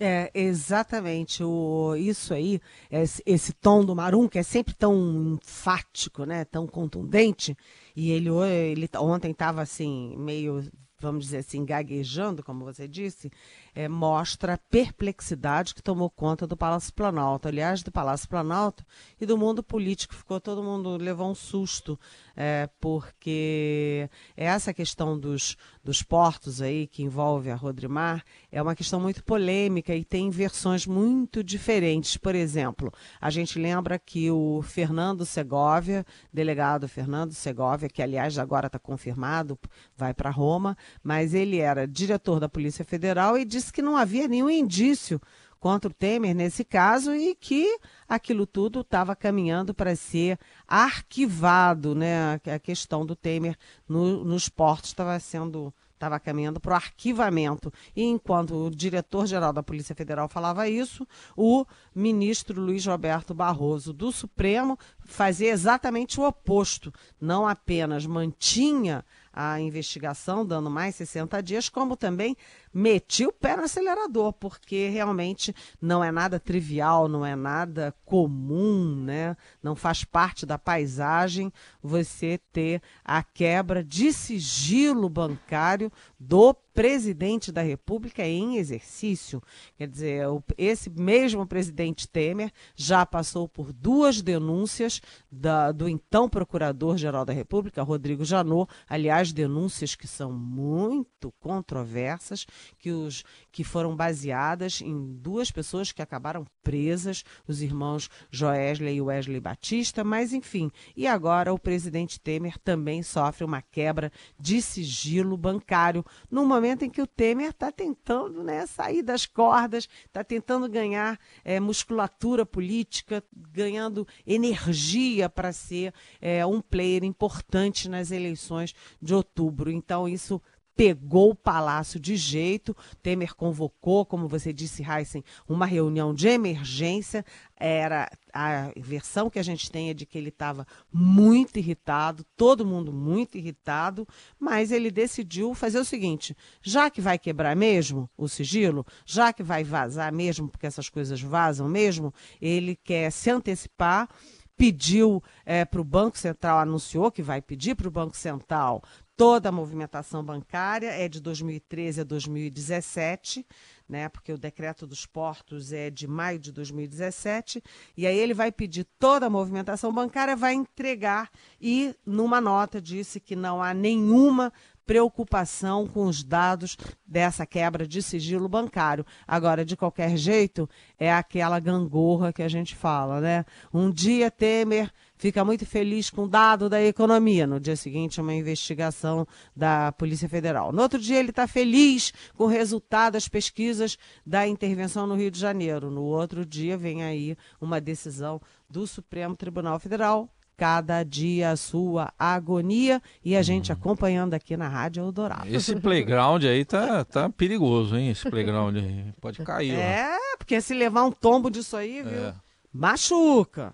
É, 0.00 0.32
exatamente. 0.34 1.44
O, 1.44 1.94
isso 1.96 2.34
aí, 2.34 2.60
esse, 2.90 3.22
esse 3.24 3.52
tom 3.52 3.84
do 3.84 3.94
Marum, 3.94 4.26
que 4.26 4.38
é 4.38 4.42
sempre 4.42 4.74
tão 4.74 5.38
enfático, 5.40 6.24
né? 6.24 6.44
Tão 6.44 6.66
contundente. 6.66 7.56
E 7.94 8.10
ele, 8.10 8.30
ele 8.30 8.90
ontem 8.98 9.30
estava 9.30 9.62
assim, 9.62 10.16
meio, 10.18 10.60
vamos 11.00 11.24
dizer 11.24 11.38
assim, 11.38 11.64
gaguejando, 11.64 12.42
como 12.42 12.64
você 12.64 12.88
disse. 12.88 13.30
é, 13.74 13.88
mostra 13.88 14.54
a 14.54 14.58
perplexidade 14.58 15.74
que 15.74 15.82
tomou 15.82 16.08
conta 16.08 16.46
do 16.46 16.56
Palácio 16.56 16.92
Planalto. 16.94 17.48
Aliás, 17.48 17.82
do 17.82 17.90
Palácio 17.90 18.28
Planalto 18.28 18.84
e 19.20 19.26
do 19.26 19.36
mundo 19.36 19.62
político. 19.62 20.14
Ficou 20.14 20.40
todo 20.40 20.62
mundo 20.62 20.96
levou 20.96 21.30
um 21.30 21.34
susto, 21.34 21.98
é, 22.36 22.68
porque 22.80 24.08
essa 24.36 24.72
questão 24.72 25.18
dos, 25.18 25.56
dos 25.82 26.02
portos 26.02 26.62
aí 26.62 26.86
que 26.86 27.02
envolve 27.02 27.50
a 27.50 27.56
Rodrimar 27.56 28.24
é 28.50 28.62
uma 28.62 28.74
questão 28.74 29.00
muito 29.00 29.24
polêmica 29.24 29.94
e 29.94 30.04
tem 30.04 30.30
versões 30.30 30.86
muito 30.86 31.42
diferentes. 31.42 32.16
Por 32.16 32.34
exemplo, 32.34 32.92
a 33.20 33.30
gente 33.30 33.58
lembra 33.58 33.98
que 33.98 34.30
o 34.30 34.62
Fernando 34.62 35.26
Segovia, 35.26 36.06
delegado 36.32 36.88
Fernando 36.88 37.32
Segovia, 37.32 37.88
que 37.88 38.02
aliás 38.02 38.38
agora 38.38 38.66
está 38.66 38.78
confirmado, 38.78 39.58
vai 39.96 40.14
para 40.14 40.30
Roma, 40.30 40.76
mas 41.02 41.34
ele 41.34 41.58
era 41.58 41.86
diretor 41.86 42.40
da 42.40 42.48
Polícia 42.48 42.84
Federal 42.84 43.38
e 43.38 43.44
disse 43.44 43.72
que 43.72 43.82
não 43.82 43.96
havia 43.96 44.28
nenhum 44.28 44.50
indício 44.50 45.20
contra 45.64 45.90
o 45.90 45.94
Temer 45.94 46.34
nesse 46.34 46.62
caso 46.62 47.14
e 47.14 47.34
que 47.34 47.78
aquilo 48.06 48.46
tudo 48.46 48.82
estava 48.82 49.16
caminhando 49.16 49.72
para 49.72 49.96
ser 49.96 50.38
arquivado, 50.68 51.94
né? 51.94 52.34
A 52.34 52.58
questão 52.58 53.06
do 53.06 53.16
Temer 53.16 53.56
no, 53.88 54.22
nos 54.24 54.46
portos 54.48 54.90
estava 54.90 55.18
sendo 55.18 55.72
estava 55.94 56.20
caminhando 56.20 56.60
para 56.60 56.72
o 56.72 56.76
arquivamento. 56.76 57.72
E 57.96 58.04
enquanto 58.04 58.66
o 58.66 58.70
diretor-geral 58.70 59.52
da 59.52 59.62
Polícia 59.62 59.94
Federal 59.94 60.28
falava 60.28 60.68
isso, 60.68 61.06
o 61.36 61.64
ministro 61.94 62.60
Luiz 62.60 62.84
Roberto 62.84 63.32
Barroso 63.32 63.92
do 63.92 64.12
Supremo 64.12 64.78
fazia 65.00 65.50
exatamente 65.50 66.20
o 66.20 66.26
oposto. 66.26 66.92
Não 67.18 67.46
apenas 67.46 68.04
mantinha 68.04 69.04
a 69.34 69.60
investigação, 69.60 70.46
dando 70.46 70.70
mais 70.70 70.94
60 70.94 71.42
dias, 71.42 71.68
como 71.68 71.96
também 71.96 72.36
meti 72.72 73.26
o 73.26 73.32
pé 73.32 73.56
no 73.56 73.64
acelerador, 73.64 74.32
porque 74.32 74.88
realmente 74.88 75.54
não 75.80 76.02
é 76.02 76.12
nada 76.12 76.38
trivial, 76.38 77.08
não 77.08 77.26
é 77.26 77.34
nada 77.34 77.94
comum, 78.04 78.94
né? 78.94 79.36
Não 79.62 79.74
faz 79.74 80.04
parte 80.04 80.46
da 80.46 80.58
paisagem 80.58 81.52
você 81.82 82.38
ter 82.52 82.80
a 83.04 83.22
quebra 83.22 83.82
de 83.82 84.12
sigilo 84.12 85.08
bancário 85.08 85.90
do 86.18 86.54
presidente 86.74 87.52
da 87.52 87.62
República 87.62 88.26
em 88.26 88.56
exercício. 88.56 89.40
Quer 89.78 89.86
dizer, 89.86 90.26
esse 90.58 90.90
mesmo 90.90 91.46
presidente 91.46 92.08
Temer 92.08 92.50
já 92.74 93.06
passou 93.06 93.48
por 93.48 93.72
duas 93.72 94.20
denúncias 94.20 95.00
da, 95.30 95.70
do 95.70 95.88
então 95.88 96.28
Procurador-Geral 96.28 97.24
da 97.24 97.32
República, 97.32 97.82
Rodrigo 97.82 98.24
Janot, 98.24 98.70
aliás, 98.88 99.32
denúncias 99.32 99.94
que 99.94 100.08
são 100.08 100.32
muito 100.32 101.32
controversas, 101.38 102.44
que, 102.76 102.90
os, 102.90 103.22
que 103.52 103.62
foram 103.62 103.94
baseadas 103.94 104.80
em 104.80 105.14
duas 105.14 105.52
pessoas 105.52 105.92
que 105.92 106.02
acabaram 106.02 106.44
presas, 106.62 107.24
os 107.46 107.62
irmãos 107.62 108.10
Joesley 108.30 108.96
e 108.96 109.00
Wesley 109.00 109.38
Batista, 109.38 110.02
mas 110.02 110.32
enfim. 110.32 110.72
E 110.96 111.06
agora 111.06 111.52
o 111.52 111.58
presidente 111.58 112.18
Temer 112.18 112.58
também 112.58 113.02
sofre 113.02 113.44
uma 113.44 113.62
quebra 113.62 114.10
de 114.40 114.60
sigilo 114.60 115.36
bancário, 115.36 116.04
no 116.28 116.44
momento 116.64 116.84
em 116.84 116.90
que 116.90 117.02
o 117.02 117.06
Temer 117.06 117.50
está 117.50 117.70
tentando 117.70 118.42
né, 118.42 118.64
sair 118.66 119.02
das 119.02 119.26
cordas, 119.26 119.86
está 120.06 120.24
tentando 120.24 120.66
ganhar 120.66 121.20
é, 121.44 121.60
musculatura 121.60 122.46
política, 122.46 123.22
ganhando 123.52 124.08
energia 124.26 125.28
para 125.28 125.52
ser 125.52 125.92
é, 126.20 126.44
um 126.46 126.62
player 126.62 127.04
importante 127.04 127.88
nas 127.88 128.10
eleições 128.10 128.74
de 129.00 129.14
outubro. 129.14 129.70
Então, 129.70 130.08
isso 130.08 130.40
pegou 130.76 131.30
o 131.30 131.34
palácio 131.34 131.98
de 131.98 132.16
jeito. 132.16 132.76
Temer 133.02 133.34
convocou, 133.34 134.04
como 134.04 134.28
você 134.28 134.52
disse, 134.52 134.82
Heisen, 134.82 135.24
uma 135.48 135.66
reunião 135.66 136.14
de 136.14 136.28
emergência. 136.28 137.24
Era 137.56 138.10
a 138.32 138.72
versão 138.76 139.30
que 139.30 139.38
a 139.38 139.42
gente 139.42 139.70
tem 139.70 139.90
é 139.90 139.94
de 139.94 140.04
que 140.04 140.18
ele 140.18 140.28
estava 140.28 140.66
muito 140.92 141.58
irritado, 141.58 142.26
todo 142.36 142.66
mundo 142.66 142.92
muito 142.92 143.38
irritado, 143.38 144.06
mas 144.38 144.72
ele 144.72 144.90
decidiu 144.90 145.54
fazer 145.54 145.78
o 145.78 145.84
seguinte: 145.84 146.36
já 146.60 146.90
que 146.90 147.00
vai 147.00 147.18
quebrar 147.18 147.54
mesmo 147.54 148.10
o 148.16 148.28
sigilo, 148.28 148.84
já 149.06 149.32
que 149.32 149.42
vai 149.42 149.62
vazar 149.62 150.12
mesmo, 150.12 150.48
porque 150.48 150.66
essas 150.66 150.88
coisas 150.88 151.20
vazam 151.20 151.68
mesmo, 151.68 152.12
ele 152.40 152.74
quer 152.74 153.10
se 153.10 153.30
antecipar 153.30 154.08
pediu 154.56 155.22
é, 155.44 155.60
eh, 155.60 155.64
para 155.64 155.80
o 155.80 155.84
Banco 155.84 156.16
Central, 156.16 156.60
anunciou 156.60 157.10
que 157.10 157.22
vai 157.22 157.42
pedir 157.42 157.74
para 157.74 157.88
o 157.88 157.90
Banco 157.90 158.16
Central 158.16 158.82
toda 159.16 159.48
a 159.48 159.52
movimentação 159.52 160.24
bancária, 160.24 160.88
é 160.88 161.08
de 161.08 161.20
2013 161.20 162.00
a 162.00 162.04
2017, 162.04 163.46
né, 163.88 164.08
porque 164.08 164.32
o 164.32 164.38
decreto 164.38 164.86
dos 164.86 165.06
portos 165.06 165.72
é 165.72 165.90
de 165.90 166.06
maio 166.06 166.38
de 166.38 166.50
2017, 166.50 167.62
e 167.96 168.06
aí 168.06 168.18
ele 168.18 168.34
vai 168.34 168.50
pedir 168.50 168.84
toda 168.98 169.26
a 169.26 169.30
movimentação 169.30 169.92
bancária, 169.92 170.34
vai 170.34 170.54
entregar 170.54 171.30
e 171.60 171.94
numa 172.04 172.40
nota 172.40 172.80
disse 172.80 173.20
que 173.20 173.36
não 173.36 173.62
há 173.62 173.72
nenhuma 173.72 174.52
preocupação 174.86 175.86
com 175.86 176.04
os 176.04 176.22
dados 176.22 176.76
dessa 177.06 177.46
quebra 177.46 177.86
de 177.86 178.02
sigilo 178.02 178.48
bancário. 178.48 179.04
Agora, 179.26 179.64
de 179.64 179.76
qualquer 179.76 180.16
jeito, 180.16 180.68
é 180.98 181.12
aquela 181.12 181.58
gangorra 181.58 182.32
que 182.32 182.42
a 182.42 182.48
gente 182.48 182.74
fala, 182.74 183.20
né? 183.20 183.44
Um 183.72 183.90
dia 183.90 184.30
Temer 184.30 184.92
fica 185.24 185.42
muito 185.42 185.64
feliz 185.64 186.10
com 186.10 186.24
o 186.24 186.28
dado 186.28 186.68
da 186.68 186.82
economia. 186.82 187.46
No 187.46 187.58
dia 187.58 187.76
seguinte, 187.76 188.20
uma 188.20 188.34
investigação 188.34 189.26
da 189.56 189.90
Polícia 189.90 190.28
Federal. 190.28 190.70
No 190.70 190.82
outro 190.82 190.98
dia, 190.98 191.18
ele 191.18 191.30
está 191.30 191.46
feliz 191.46 192.12
com 192.34 192.44
o 192.44 192.46
resultado 192.46 193.14
das 193.14 193.26
pesquisas 193.26 193.96
da 194.26 194.46
intervenção 194.46 195.06
no 195.06 195.14
Rio 195.14 195.30
de 195.30 195.40
Janeiro. 195.40 195.90
No 195.90 196.02
outro 196.02 196.44
dia, 196.44 196.76
vem 196.76 197.02
aí 197.02 197.38
uma 197.58 197.80
decisão 197.80 198.38
do 198.68 198.86
Supremo 198.86 199.34
Tribunal 199.34 199.78
Federal 199.78 200.28
cada 200.58 201.02
dia 201.02 201.52
a 201.52 201.56
sua 201.56 202.12
agonia 202.18 203.00
e 203.24 203.34
a 203.34 203.40
gente 203.40 203.72
uhum. 203.72 203.78
acompanhando 203.78 204.34
aqui 204.34 204.58
na 204.58 204.68
Rádio 204.68 205.04
Eldorado. 205.04 205.48
Esse 205.48 205.74
playground 205.76 206.44
aí 206.44 206.66
tá, 206.66 207.02
tá 207.02 207.30
perigoso, 207.30 207.96
hein? 207.96 208.10
Esse 208.10 208.28
playground 208.28 208.76
aí. 208.76 209.06
Pode 209.22 209.42
cair. 209.42 209.72
É, 209.72 210.18
porque 210.36 210.60
se 210.60 210.74
levar 210.74 211.02
um 211.04 211.10
tombo 211.10 211.50
disso 211.50 211.78
aí, 211.78 212.02
viu? 212.02 212.26
É. 212.26 212.34
Machuca. 212.70 213.72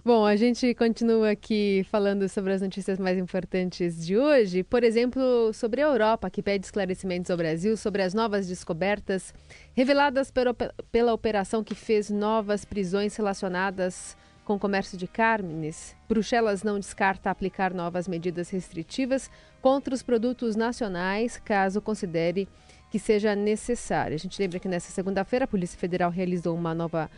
Bom, 0.00 0.24
a 0.24 0.34
gente 0.36 0.74
continua 0.74 1.32
aqui 1.32 1.86
falando 1.90 2.26
sobre 2.26 2.54
as 2.54 2.62
notícias 2.62 2.98
mais 2.98 3.18
importantes 3.18 4.06
de 4.06 4.16
hoje. 4.16 4.62
Por 4.62 4.82
exemplo, 4.82 5.52
sobre 5.52 5.82
a 5.82 5.84
Europa, 5.84 6.30
que 6.30 6.42
pede 6.42 6.64
esclarecimentos 6.64 7.30
ao 7.30 7.36
Brasil 7.36 7.76
sobre 7.76 8.00
as 8.00 8.14
novas 8.14 8.48
descobertas 8.48 9.34
reveladas 9.74 10.30
pela, 10.30 11.12
operação 11.12 11.62
que 11.62 11.74
fez 11.74 12.08
novas 12.08 12.64
prisões 12.64 13.14
relacionadas 13.14 14.16
com 14.46 14.54
o 14.54 14.58
comércio 14.58 14.96
de 14.96 15.06
carnes. 15.06 15.94
Bruxelas 16.08 16.62
não 16.62 16.80
descarta 16.80 17.28
aplicar 17.28 17.74
novas 17.74 18.08
medidas 18.08 18.48
restritivas 18.48 19.30
contra 19.60 19.92
os 19.92 20.02
produtos 20.02 20.56
nacionais, 20.56 21.36
caso 21.36 21.82
considere 21.82 22.48
que 22.90 22.98
seja 22.98 23.36
necessário. 23.36 24.14
A 24.14 24.18
gente 24.18 24.40
lembra 24.40 24.58
que 24.58 24.68
nessa 24.68 24.90
segunda-feira 24.90 25.44
a 25.44 25.48
Polícia 25.48 25.78
Federal 25.78 26.10
realizou 26.10 26.56
uma 26.56 26.74
nova 26.74 27.10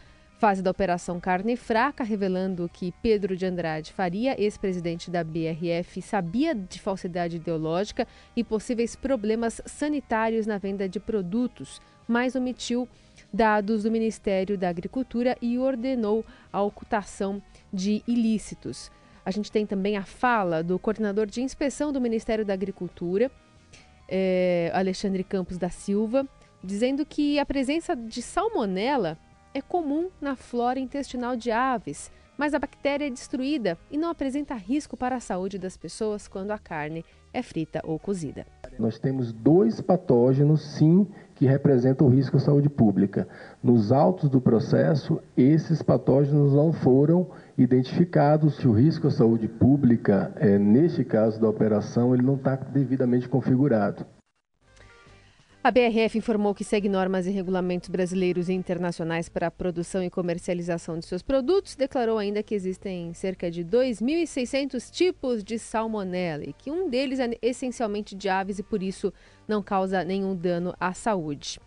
fase 0.45 0.61
da 0.61 0.71
Operação 0.71 1.19
Carne 1.19 1.57
Fraca, 1.57 2.05
revelando 2.05 2.69
que 2.71 2.93
Pedro 3.01 3.35
de 3.35 3.47
Andrade 3.47 3.95
Faria, 3.95 4.39
ex-presidente 4.39 5.11
da 5.11 5.25
BRF, 5.25 6.03
sabia 6.03 6.55
de 6.55 6.83
falsidade 6.83 7.37
ideológica 7.37 8.07
e 8.37 8.45
possíveis 8.45 8.95
problemas 8.95 9.63
sanitários 9.65 10.47
na 10.47 10.59
venda 10.59 10.87
de 10.87 11.01
produtos, 11.01 11.81
mas 12.07 12.35
omitiu 12.35 12.87
dados 13.33 13.85
do 13.85 13.91
Ministério 13.91 14.59
da 14.59 14.69
Agricultura 14.69 15.35
e 15.41 15.59
ordenou 15.59 16.23
a 16.53 16.61
ocultação 16.61 17.43
de 17.73 18.03
ilícitos. 18.07 18.93
A 19.25 19.31
gente 19.31 19.51
tem 19.51 19.65
também 19.65 19.97
a 19.97 20.05
fala 20.05 20.63
do 20.63 20.79
coordenador 20.79 21.25
de 21.25 21.41
inspeção 21.41 21.91
do 21.91 22.03
Ministério 22.03 22.45
da 22.45 22.53
Agricultura, 22.53 23.31
é, 24.07 24.71
Alexandre 24.75 25.25
Campos 25.25 25.57
da 25.57 25.71
Silva, 25.71 26.29
dizendo 26.63 27.07
que 27.07 27.39
a 27.39 27.47
presença 27.47 27.97
de 27.97 28.21
salmonela 28.21 29.17
é 29.55 29.63
comum 29.63 30.11
na 30.21 30.35
flora 30.35 30.81
intestinal 30.81 31.37
de 31.37 31.53
aves, 31.53 32.11
mas 32.37 32.53
a 32.53 32.59
bactéria 32.59 33.07
é 33.07 33.11
destruída 33.11 33.79
e 33.89 33.97
não 33.97 34.11
apresenta 34.11 34.55
risco 34.55 34.97
para 34.97 35.15
a 35.15 35.21
saúde 35.21 35.57
das 35.57 35.77
pessoas 35.77 36.27
quando 36.27 36.51
a 36.51 36.59
carne 36.59 37.05
é 37.33 37.41
frita 37.41 37.81
ou 37.85 37.97
cozida. 37.99 38.45
Nós 38.79 38.99
temos 38.99 39.33
dois 39.33 39.81
patógenos, 39.81 40.61
sim, 40.77 41.07
que 41.37 41.47
representam 41.47 42.09
o 42.09 42.11
risco 42.11 42.37
à 42.37 42.41
saúde 42.41 42.69
pública. 42.69 43.29
Nos 43.63 43.93
autos 43.93 44.29
do 44.29 44.41
processo, 44.41 45.21
esses 45.37 45.81
patógenos 45.81 46.53
não 46.53 46.73
foram 46.73 47.29
identificados. 47.57 48.65
O 48.65 48.73
risco 48.73 49.07
à 49.07 49.11
saúde 49.13 49.47
pública, 49.47 50.33
é, 50.37 50.59
neste 50.59 51.05
caso 51.05 51.41
da 51.41 51.49
operação, 51.49 52.13
ele 52.13 52.25
não 52.25 52.35
está 52.35 52.57
devidamente 52.57 53.29
configurado. 53.29 54.05
A 55.65 55.71
BRF 55.71 56.19
informou 56.19 56.55
que 56.55 56.63
segue 56.63 56.91
normas 56.91 57.27
e 57.27 57.31
regulamentos 57.31 57.89
brasileiros 57.89 58.51
e 58.51 58.53
internacionais 58.53 59.31
para 59.31 59.47
a 59.47 59.51
produção 59.51 60.05
e 60.05 60.11
comercialização 60.11 60.99
de 60.99 61.07
seus 61.07 61.23
produtos. 61.23 61.75
Declarou 61.75 62.19
ainda 62.19 62.43
que 62.43 62.55
existem 62.55 63.15
cerca 63.15 63.51
de 63.51 63.65
2.600 63.65 64.91
tipos 64.91 65.43
de 65.43 65.59
salmonela 65.59 66.45
e 66.45 66.53
que 66.53 66.71
um 66.71 66.91
deles 66.91 67.19
é 67.19 67.31
essencialmente 67.41 68.15
de 68.15 68.29
aves 68.29 68.59
e 68.59 68.63
por 68.63 68.83
isso 68.83 69.11
não 69.49 69.63
causa 69.63 70.05
nenhum 70.05 70.37
dano 70.37 70.75
à 70.79 70.93
saúde. 70.93 71.59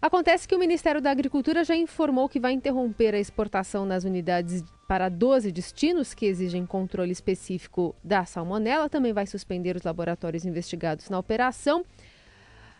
Acontece 0.00 0.46
que 0.46 0.54
o 0.54 0.58
Ministério 0.60 1.00
da 1.00 1.10
Agricultura 1.10 1.64
já 1.64 1.74
informou 1.74 2.28
que 2.28 2.38
vai 2.38 2.52
interromper 2.52 3.16
a 3.16 3.18
exportação 3.18 3.84
nas 3.84 4.04
unidades 4.04 4.62
para 4.86 5.08
12 5.08 5.50
destinos 5.50 6.14
que 6.14 6.24
exigem 6.24 6.64
controle 6.64 7.10
específico 7.10 7.96
da 8.04 8.24
salmonela. 8.24 8.88
Também 8.88 9.12
vai 9.12 9.26
suspender 9.26 9.74
os 9.74 9.82
laboratórios 9.82 10.44
investigados 10.44 11.10
na 11.10 11.18
operação. 11.18 11.84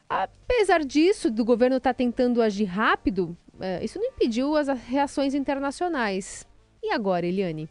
Apesar 0.08 0.84
disso, 0.84 1.30
do 1.30 1.44
governo 1.44 1.76
estar 1.76 1.90
tá 1.90 1.94
tentando 1.94 2.40
agir 2.40 2.64
rápido, 2.64 3.36
é, 3.60 3.84
isso 3.84 3.98
não 3.98 4.06
impediu 4.06 4.56
as 4.56 4.68
reações 4.68 5.34
internacionais. 5.34 6.46
E 6.82 6.90
agora, 6.92 7.26
Eliane? 7.26 7.68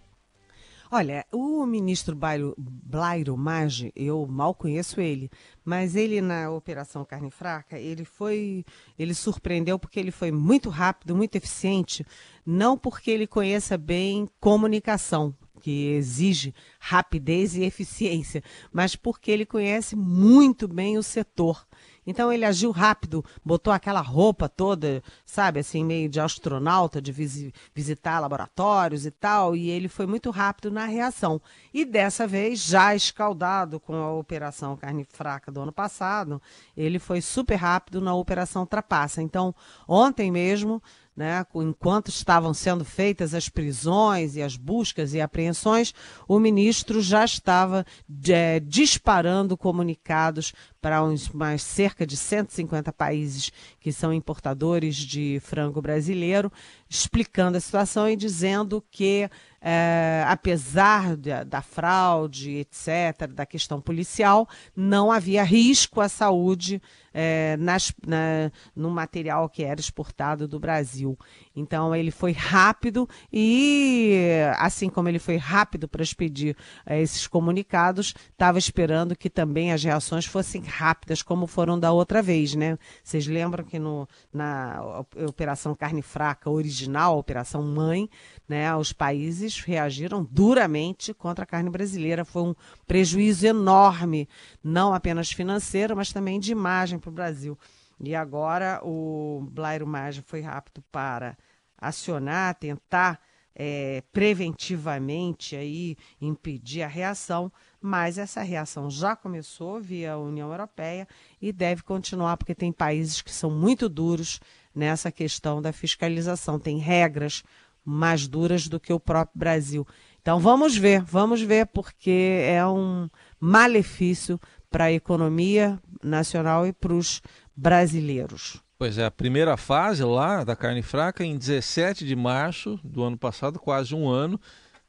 Olha, 0.89 1.25
o 1.34 1.65
ministro 1.65 2.15
Blairo, 2.15 2.56
Blairo 2.58 3.36
Maggi, 3.36 3.91
eu 3.94 4.25
mal 4.25 4.56
conheço 4.56 5.01
ele, 5.01 5.29
mas 5.65 5.98
ele 5.98 6.22
na 6.22 6.50
Operação 6.50 7.03
Carne 7.03 7.29
Fraca, 7.29 7.77
ele 7.77 8.06
foi, 8.06 8.63
ele 8.98 9.13
surpreendeu 9.13 9.77
porque 9.77 10.00
ele 10.00 10.12
foi 10.12 10.32
muito 10.32 10.70
rápido, 10.70 11.13
muito 11.13 11.36
eficiente, 11.36 12.06
não 12.46 12.77
porque 12.77 13.12
ele 13.12 13.27
conheça 13.27 13.77
bem 13.77 14.29
comunicação, 14.39 15.36
que 15.60 15.88
exige 15.88 16.56
rapidez 16.79 17.58
e 17.58 17.63
eficiência, 17.63 18.41
mas 18.72 18.96
porque 18.96 19.29
ele 19.29 19.46
conhece 19.46 19.94
muito 19.94 20.70
bem 20.70 20.98
o 20.98 21.03
setor. 21.03 21.67
Então 22.07 22.31
ele 22.31 22.45
agiu 22.45 22.71
rápido, 22.71 23.23
botou 23.43 23.73
aquela 23.73 23.99
roupa 23.99 24.47
toda, 24.47 25.03
sabe, 25.25 25.59
assim, 25.59 25.83
meio 25.83 26.07
de 26.07 26.21
astronauta, 26.21 27.01
de 27.01 27.11
visi 27.11 27.53
visitar 27.75 28.21
laboratórios 28.21 29.05
e 29.05 29.11
tal, 29.11 29.55
e 29.55 29.69
ele 29.69 29.89
foi 29.89 30.07
muito 30.07 30.31
rápido 30.31 30.71
na 30.71 30.85
reação. 30.85 31.41
E 31.73 31.83
dessa 31.83 32.25
vez, 32.25 32.63
já 32.63 32.95
escaldado 32.95 33.77
com 33.77 33.93
a 33.93 34.13
Operação 34.13 34.77
Carne 34.77 35.05
Fraca 35.11 35.51
do 35.51 35.59
ano 35.59 35.73
passado, 35.73 36.41
ele 36.75 36.97
foi 36.97 37.19
super 37.19 37.55
rápido 37.55 37.99
na 37.99 38.15
Operação 38.15 38.65
Trapaça. 38.65 39.21
Então, 39.21 39.53
ontem 39.85 40.31
mesmo, 40.31 40.81
né, 41.17 41.43
enquanto 41.55 42.09
estavam 42.09 42.53
sendo 42.53 42.86
feitas 42.86 43.33
as 43.33 43.50
prisões 43.50 44.36
e 44.36 44.41
as 44.43 44.55
buscas 44.55 45.15
e 45.15 45.19
apreensões, 45.19 45.91
o 46.27 46.38
ministro 46.38 47.01
já 47.01 47.25
estava 47.25 47.83
é, 48.29 48.59
disparando 48.59 49.57
comunicados 49.57 50.53
para 50.79 51.03
uns 51.03 51.29
mais 51.29 51.63
cerca 51.63 52.05
de 52.05 52.15
150 52.15 52.93
países 52.93 53.51
que 53.79 53.91
são 53.91 54.13
importadores 54.13 54.95
de 54.95 55.39
frango 55.41 55.81
brasileiro, 55.81 56.51
explicando 56.88 57.57
a 57.57 57.62
situação 57.62 58.07
e 58.07 58.15
dizendo 58.15 58.83
que 58.91 59.27
é, 59.59 60.24
apesar 60.27 61.17
da 61.17 61.62
fraude, 61.62 62.57
etc., 62.57 63.27
da 63.33 63.45
questão 63.45 63.81
policial, 63.81 64.47
não 64.75 65.12
havia 65.12 65.43
risco 65.43 66.00
à 66.00 66.07
saúde 66.07 66.79
é, 67.19 67.57
nas, 67.57 67.91
na, 68.05 68.51
no 68.75 68.91
material 68.91 69.50
que 69.50 69.63
era 69.63 69.79
exportado 69.79 70.47
do 70.47 70.59
Brasil. 70.59 71.17
Então 71.55 71.95
ele 71.95 72.12
foi 72.12 72.31
rápido 72.31 73.09
e, 73.33 74.21
assim 74.59 74.88
como 74.88 75.09
ele 75.09 75.17
foi 75.17 75.36
rápido 75.36 75.88
para 75.88 76.03
expedir 76.03 76.55
é, 76.86 77.01
esses 77.01 77.25
comunicados, 77.25 78.13
estava 78.31 78.59
esperando 78.59 79.15
que 79.15 79.31
também 79.31 79.74
as 79.74 79.83
reações 79.83 80.25
fossem 80.25 80.62
rápidas, 80.62 81.24
como 81.24 81.47
foram 81.47 81.79
da 81.79 81.91
outra 81.91 82.21
vez, 82.21 82.53
né? 82.53 82.77
Vocês 83.03 83.25
lembram 83.25 83.63
que 83.63 83.79
no, 83.79 84.07
na 84.31 84.79
Operação 85.27 85.74
Carne 85.74 86.03
Fraca 86.03 86.51
original, 86.51 87.17
Operação 87.17 87.63
Mãe, 87.63 88.07
né, 88.47 88.74
os 88.75 88.93
países 88.93 89.59
reagiram 89.59 90.24
duramente 90.29 91.15
contra 91.15 91.43
a 91.43 91.47
carne 91.47 91.69
brasileira. 91.71 92.24
Foi 92.24 92.43
um 92.43 92.55
prejuízo 92.86 93.47
enorme, 93.47 94.29
não 94.63 94.93
apenas 94.93 95.31
financeiro, 95.31 95.95
mas 95.95 96.13
também 96.13 96.39
de 96.39 96.51
imagem 96.51 97.00
para 97.07 97.11
o 97.11 97.13
Brasil. 97.13 97.57
E 97.99 98.13
agora 98.13 98.79
o 98.83 99.47
Blairo 99.51 99.87
Maggi 99.87 100.21
foi 100.21 100.41
rápido 100.41 100.83
para 100.91 101.37
acionar, 101.77 102.55
tentar 102.55 103.19
é, 103.55 104.03
preventivamente 104.11 105.55
aí 105.55 105.95
impedir 106.21 106.83
a 106.83 106.87
reação, 106.87 107.51
mas 107.81 108.17
essa 108.17 108.43
reação 108.43 108.89
já 108.89 109.15
começou 109.15 109.81
via 109.81 110.17
União 110.17 110.51
Europeia 110.51 111.07
e 111.41 111.51
deve 111.51 111.81
continuar 111.81 112.37
porque 112.37 112.53
tem 112.53 112.71
países 112.71 113.21
que 113.21 113.31
são 113.31 113.49
muito 113.49 113.89
duros 113.89 114.39
nessa 114.75 115.11
questão 115.11 115.59
da 115.59 115.73
fiscalização, 115.73 116.59
tem 116.59 116.77
regras 116.77 117.43
mais 117.83 118.27
duras 118.27 118.67
do 118.67 118.79
que 118.79 118.93
o 118.93 118.99
próprio 118.99 119.39
Brasil. 119.39 119.87
Então 120.21 120.39
vamos 120.39 120.77
ver, 120.77 121.01
vamos 121.01 121.41
ver, 121.41 121.67
porque 121.67 122.43
é 122.43 122.65
um 122.67 123.09
malefício 123.39 124.39
para 124.69 124.86
a 124.86 124.91
economia 124.91 125.79
nacional 126.03 126.65
e 126.67 126.74
para 126.74 126.93
os 126.93 127.21
brasileiros. 127.55 128.62
Pois 128.77 128.97
é, 128.97 129.05
a 129.05 129.12
primeira 129.12 129.57
fase 129.57 130.03
lá 130.03 130.43
da 130.43 130.55
carne 130.55 130.83
fraca 130.83 131.24
em 131.24 131.36
17 131.36 132.05
de 132.05 132.15
março 132.15 132.79
do 132.83 133.03
ano 133.03 133.17
passado, 133.17 133.59
quase 133.59 133.95
um 133.95 134.08
ano. 134.08 134.39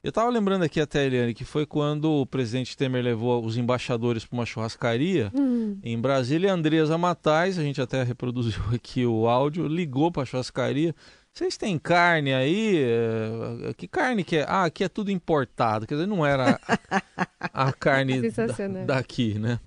Eu 0.01 0.09
estava 0.09 0.29
lembrando 0.29 0.63
aqui 0.63 0.79
até, 0.79 1.05
Eliane, 1.05 1.33
que 1.33 1.43
foi 1.43 1.65
quando 1.65 2.09
o 2.09 2.25
presidente 2.25 2.77
Temer 2.77 3.03
levou 3.03 3.43
os 3.43 3.57
embaixadores 3.57 4.25
para 4.25 4.37
uma 4.37 4.45
churrascaria 4.45 5.29
hum. 5.35 5.77
em 5.83 5.99
Brasília. 5.99 6.51
A 6.51 6.53
Andresa 6.53 6.97
Matais, 6.97 7.59
a 7.59 7.63
gente 7.63 7.81
até 7.81 8.01
reproduziu 8.03 8.61
aqui 8.73 9.05
o 9.05 9.27
áudio, 9.27 9.67
ligou 9.67 10.11
para 10.11 10.23
a 10.23 10.25
churrascaria 10.25 10.95
vocês 11.33 11.55
têm 11.55 11.77
carne 11.77 12.33
aí? 12.33 12.83
Eh, 12.83 13.73
que 13.77 13.87
carne 13.87 14.25
que 14.25 14.37
é? 14.37 14.45
Ah, 14.47 14.65
aqui 14.65 14.83
é 14.83 14.89
tudo 14.89 15.09
importado. 15.09 15.87
Quer 15.87 15.93
dizer, 15.93 16.07
não 16.07 16.25
era 16.25 16.59
a, 16.67 17.67
a 17.67 17.71
carne 17.79 18.29
da, 18.29 18.47
daqui, 18.85 19.39
né? 19.39 19.57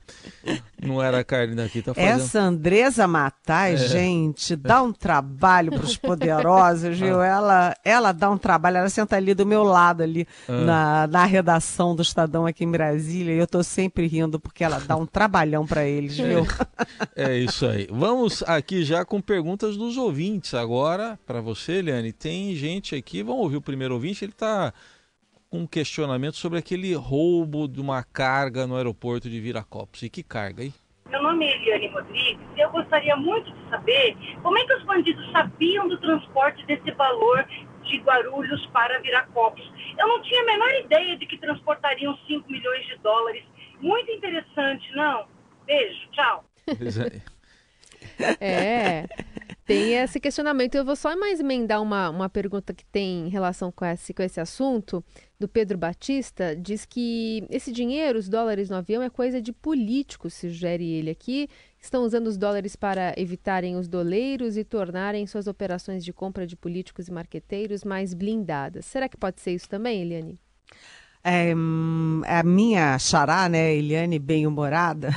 Não 0.82 1.02
era 1.02 1.20
a 1.20 1.24
carne 1.24 1.54
daqui. 1.54 1.80
Tá 1.80 1.94
fazendo... 1.94 2.20
Essa 2.20 2.40
Andresa 2.40 3.06
Matai, 3.06 3.74
é. 3.74 3.76
gente, 3.76 4.54
dá 4.54 4.82
um 4.82 4.92
trabalho 4.92 5.70
para 5.70 5.84
os 5.84 5.96
poderosos, 5.96 6.98
viu? 6.98 7.20
Ah. 7.22 7.26
Ela, 7.26 7.76
ela 7.82 8.12
dá 8.12 8.28
um 8.28 8.36
trabalho. 8.36 8.78
Ela 8.78 8.90
senta 8.90 9.16
ali 9.16 9.32
do 9.32 9.46
meu 9.46 9.62
lado, 9.62 10.02
ali 10.02 10.26
ah. 10.46 10.52
na, 10.52 11.06
na 11.06 11.24
redação 11.24 11.96
do 11.96 12.02
Estadão 12.02 12.44
aqui 12.44 12.64
em 12.64 12.70
Brasília. 12.70 13.34
E 13.34 13.38
eu 13.38 13.46
tô 13.46 13.62
sempre 13.62 14.06
rindo 14.06 14.38
porque 14.38 14.62
ela 14.62 14.78
dá 14.78 14.94
um 14.94 15.06
trabalhão 15.06 15.66
para 15.66 15.86
eles, 15.86 16.18
viu? 16.18 16.46
É. 17.16 17.30
é 17.30 17.38
isso 17.38 17.64
aí. 17.64 17.88
Vamos 17.90 18.42
aqui 18.42 18.84
já 18.84 19.06
com 19.06 19.22
perguntas 19.22 19.76
dos 19.76 19.96
ouvintes 19.96 20.52
agora 20.52 21.18
para 21.24 21.40
você 21.40 21.51
você, 21.54 21.78
Eliane. 21.78 22.12
Tem 22.12 22.54
gente 22.54 22.94
aqui, 22.94 23.22
vamos 23.22 23.42
ouvir 23.42 23.56
o 23.56 23.62
primeiro 23.62 23.94
ouvinte, 23.94 24.24
ele 24.24 24.32
está 24.32 24.72
com 25.50 25.60
um 25.60 25.66
questionamento 25.66 26.36
sobre 26.36 26.58
aquele 26.58 26.94
roubo 26.94 27.68
de 27.68 27.80
uma 27.80 28.02
carga 28.02 28.66
no 28.66 28.76
aeroporto 28.76 29.28
de 29.28 29.38
Viracopos. 29.38 30.02
E 30.02 30.08
que 30.08 30.22
carga, 30.22 30.64
hein? 30.64 30.72
Meu 31.10 31.22
nome 31.22 31.44
é 31.44 31.56
Eliane 31.56 31.88
Rodrigues 31.88 32.46
e 32.56 32.60
eu 32.60 32.70
gostaria 32.70 33.14
muito 33.16 33.52
de 33.52 33.68
saber 33.68 34.16
como 34.42 34.56
é 34.56 34.64
que 34.64 34.74
os 34.74 34.84
bandidos 34.84 35.30
sabiam 35.30 35.86
do 35.86 36.00
transporte 36.00 36.64
desse 36.64 36.90
valor 36.92 37.46
de 37.82 37.98
Guarulhos 37.98 38.64
para 38.68 38.98
Viracopos. 39.00 39.70
Eu 39.98 40.08
não 40.08 40.22
tinha 40.22 40.40
a 40.40 40.46
menor 40.46 40.70
ideia 40.84 41.18
de 41.18 41.26
que 41.26 41.36
transportariam 41.36 42.16
5 42.26 42.50
milhões 42.50 42.86
de 42.86 42.96
dólares. 42.98 43.44
Muito 43.78 44.10
interessante, 44.10 44.90
não? 44.94 45.26
Beijo, 45.66 46.08
tchau. 46.12 46.44
É. 48.40 49.06
Tem 49.64 49.94
esse 49.94 50.18
questionamento. 50.18 50.74
Eu 50.74 50.84
vou 50.84 50.96
só 50.96 51.16
mais 51.16 51.38
emendar 51.38 51.80
uma, 51.80 52.10
uma 52.10 52.28
pergunta 52.28 52.74
que 52.74 52.84
tem 52.84 53.28
relação 53.28 53.70
com 53.70 53.84
esse, 53.84 54.12
com 54.12 54.22
esse 54.22 54.40
assunto, 54.40 55.04
do 55.38 55.48
Pedro 55.48 55.78
Batista. 55.78 56.56
Diz 56.56 56.84
que 56.84 57.46
esse 57.48 57.70
dinheiro, 57.70 58.18
os 58.18 58.28
dólares 58.28 58.68
no 58.68 58.76
avião, 58.76 59.02
é 59.02 59.08
coisa 59.08 59.40
de 59.40 59.52
políticos, 59.52 60.34
sugere 60.34 60.88
ele 60.88 61.10
aqui. 61.10 61.48
Estão 61.80 62.02
usando 62.02 62.26
os 62.26 62.36
dólares 62.36 62.74
para 62.74 63.14
evitarem 63.16 63.76
os 63.76 63.88
doleiros 63.88 64.56
e 64.56 64.64
tornarem 64.64 65.26
suas 65.26 65.46
operações 65.46 66.04
de 66.04 66.12
compra 66.12 66.46
de 66.46 66.56
políticos 66.56 67.08
e 67.08 67.12
marqueteiros 67.12 67.84
mais 67.84 68.14
blindadas. 68.14 68.84
Será 68.86 69.08
que 69.08 69.16
pode 69.16 69.40
ser 69.40 69.52
isso 69.52 69.68
também, 69.68 70.02
Eliane? 70.02 70.38
É, 71.24 71.52
a 71.52 72.42
minha 72.42 72.98
xará, 72.98 73.48
né, 73.48 73.74
Eliane, 73.76 74.18
bem-humorada, 74.18 75.16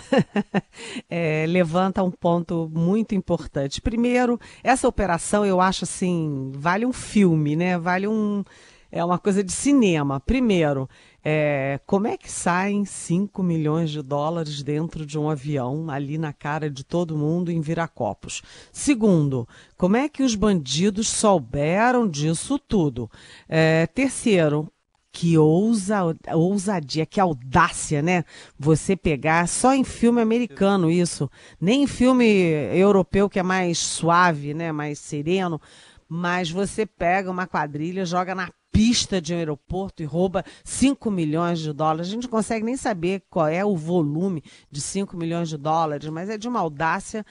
é, 1.10 1.46
levanta 1.48 2.04
um 2.04 2.12
ponto 2.12 2.70
muito 2.72 3.16
importante. 3.16 3.82
Primeiro, 3.82 4.40
essa 4.64 4.88
operação 4.88 5.44
eu 5.44 5.60
acho 5.60 5.84
assim, 5.84 6.52
vale 6.54 6.86
um 6.86 6.94
filme, 6.94 7.56
né? 7.56 7.78
Vale 7.78 8.08
um. 8.08 8.44
É 8.92 9.04
uma 9.04 9.18
coisa 9.18 9.44
de 9.44 9.52
cinema. 9.52 10.22
Primeiro, 10.22 10.88
é, 11.28 11.80
como 11.88 12.06
é 12.06 12.16
que 12.16 12.32
saem 12.32 12.86
5 12.86 13.42
milhões 13.42 13.90
de 13.90 14.02
dólares 14.04 14.62
dentro 14.62 15.06
de 15.06 15.18
um 15.18 15.28
avião, 15.28 15.90
ali 15.90 16.20
na 16.20 16.32
cara 16.32 16.70
de 16.70 16.84
todo 16.84 17.18
mundo, 17.18 17.52
em 17.52 17.60
Viracopos? 17.60 18.44
Segundo, 18.72 19.48
como 19.76 19.98
é 19.98 20.08
que 20.08 20.22
os 20.22 20.36
bandidos 20.36 21.10
souberam 21.10 22.08
disso 22.08 22.60
tudo? 22.60 23.10
É, 23.50 23.88
terceiro, 23.88 24.72
que 25.16 25.38
ousa, 25.38 26.14
ousadia, 26.34 27.06
que 27.06 27.22
audácia, 27.22 28.02
né? 28.02 28.26
Você 28.60 28.98
pegar 28.98 29.48
só 29.48 29.74
em 29.74 29.86
filme 29.86 30.20
americano 30.20 30.92
isso, 30.92 31.32
nem 31.60 31.84
em 31.84 31.88
filme 31.88 32.26
europeu 32.74 33.30
que 33.30 33.40
é 33.40 33.44
mais 33.44 33.78
suave, 33.78 34.54
né? 34.54 34.74
Mais 34.74 35.00
sereno, 35.00 35.62
mas 36.10 36.52
você 36.52 36.86
pega 36.86 37.32
uma 37.32 37.48
quadrilha, 37.48 38.06
joga 38.06 38.36
na 38.36 38.52
pista 38.74 39.22
de 39.22 39.34
um 39.34 39.38
aeroporto 39.38 40.04
e 40.04 40.06
rouba 40.06 40.44
5 40.66 41.10
milhões 41.10 41.60
de 41.60 41.72
dólares. 41.72 42.10
A 42.10 42.12
gente 42.12 42.24
não 42.24 42.30
consegue 42.30 42.66
nem 42.66 42.76
saber 42.76 43.24
qual 43.30 43.48
é 43.48 43.64
o 43.64 43.74
volume 43.74 44.44
de 44.70 44.82
5 44.82 45.16
milhões 45.16 45.48
de 45.48 45.56
dólares, 45.56 46.10
mas 46.10 46.30
é 46.30 46.38
de 46.38 46.50
uma 46.50 46.60
audácia 46.60 47.26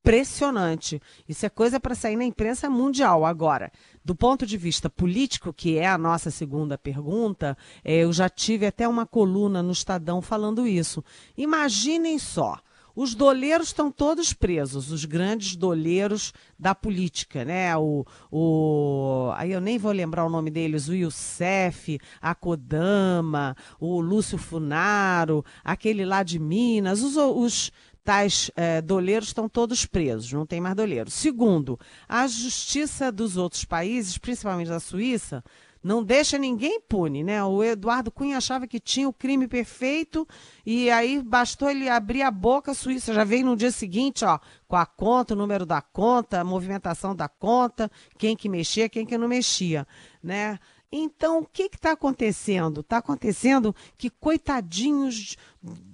impressionante. 0.00 1.00
Isso 1.28 1.46
é 1.46 1.48
coisa 1.48 1.78
para 1.78 1.94
sair 1.94 2.16
na 2.16 2.24
imprensa 2.24 2.68
mundial. 2.68 3.24
Agora, 3.24 3.70
do 4.04 4.14
ponto 4.14 4.46
de 4.46 4.56
vista 4.56 4.88
político, 4.88 5.52
que 5.52 5.76
é 5.78 5.86
a 5.86 5.98
nossa 5.98 6.30
segunda 6.30 6.76
pergunta, 6.78 7.56
é, 7.84 7.98
eu 7.98 8.12
já 8.12 8.28
tive 8.28 8.66
até 8.66 8.88
uma 8.88 9.06
coluna 9.06 9.62
no 9.62 9.72
Estadão 9.72 10.22
falando 10.22 10.66
isso. 10.66 11.04
Imaginem 11.36 12.18
só. 12.18 12.58
Os 12.94 13.14
doleiros 13.14 13.68
estão 13.68 13.90
todos 13.90 14.32
presos, 14.32 14.90
os 14.90 15.04
grandes 15.04 15.54
doleiros 15.54 16.32
da 16.58 16.74
política, 16.74 17.44
né? 17.44 17.74
O, 17.76 18.04
o, 18.30 19.30
aí 19.36 19.52
eu 19.52 19.60
nem 19.60 19.78
vou 19.78 19.92
lembrar 19.92 20.24
o 20.24 20.28
nome 20.28 20.50
deles, 20.50 20.88
o 20.88 20.94
Youssef, 20.94 22.00
a 22.20 22.34
Kodama, 22.34 23.56
o 23.78 24.00
Lúcio 24.00 24.36
Funaro, 24.36 25.44
aquele 25.64 26.04
lá 26.04 26.22
de 26.22 26.38
Minas, 26.38 27.00
os, 27.02 27.16
os 27.16 27.72
tais 28.04 28.50
é, 28.56 28.80
doleiros 28.80 29.28
estão 29.28 29.48
todos 29.48 29.86
presos, 29.86 30.32
não 30.32 30.46
tem 30.46 30.60
mais 30.60 30.74
doleiro. 30.74 31.10
Segundo, 31.10 31.78
a 32.08 32.26
justiça 32.26 33.12
dos 33.12 33.36
outros 33.36 33.64
países, 33.64 34.18
principalmente 34.18 34.68
da 34.68 34.80
Suíça, 34.80 35.44
não 35.82 36.04
deixa 36.04 36.36
ninguém 36.36 36.76
impune, 36.76 37.24
né? 37.24 37.42
O 37.42 37.64
Eduardo 37.64 38.10
Cunha 38.10 38.36
achava 38.36 38.66
que 38.66 38.78
tinha 38.78 39.08
o 39.08 39.12
crime 39.12 39.48
perfeito 39.48 40.28
e 40.64 40.90
aí 40.90 41.22
bastou 41.22 41.70
ele 41.70 41.88
abrir 41.88 42.22
a 42.22 42.30
boca, 42.30 42.72
a 42.72 42.74
Suíça 42.74 43.14
já 43.14 43.24
veio 43.24 43.46
no 43.46 43.56
dia 43.56 43.70
seguinte, 43.70 44.24
ó, 44.24 44.38
com 44.68 44.76
a 44.76 44.84
conta, 44.84 45.32
o 45.32 45.36
número 45.36 45.64
da 45.64 45.80
conta, 45.80 46.40
a 46.40 46.44
movimentação 46.44 47.16
da 47.16 47.28
conta, 47.28 47.90
quem 48.18 48.36
que 48.36 48.48
mexia, 48.48 48.90
quem 48.90 49.06
que 49.06 49.16
não 49.16 49.26
mexia, 49.26 49.86
né? 50.22 50.58
Então, 50.92 51.38
o 51.38 51.46
que 51.46 51.70
está 51.72 51.92
acontecendo? 51.92 52.80
Está 52.80 52.98
acontecendo 52.98 53.74
que, 53.96 54.10
coitadinhos 54.10 55.36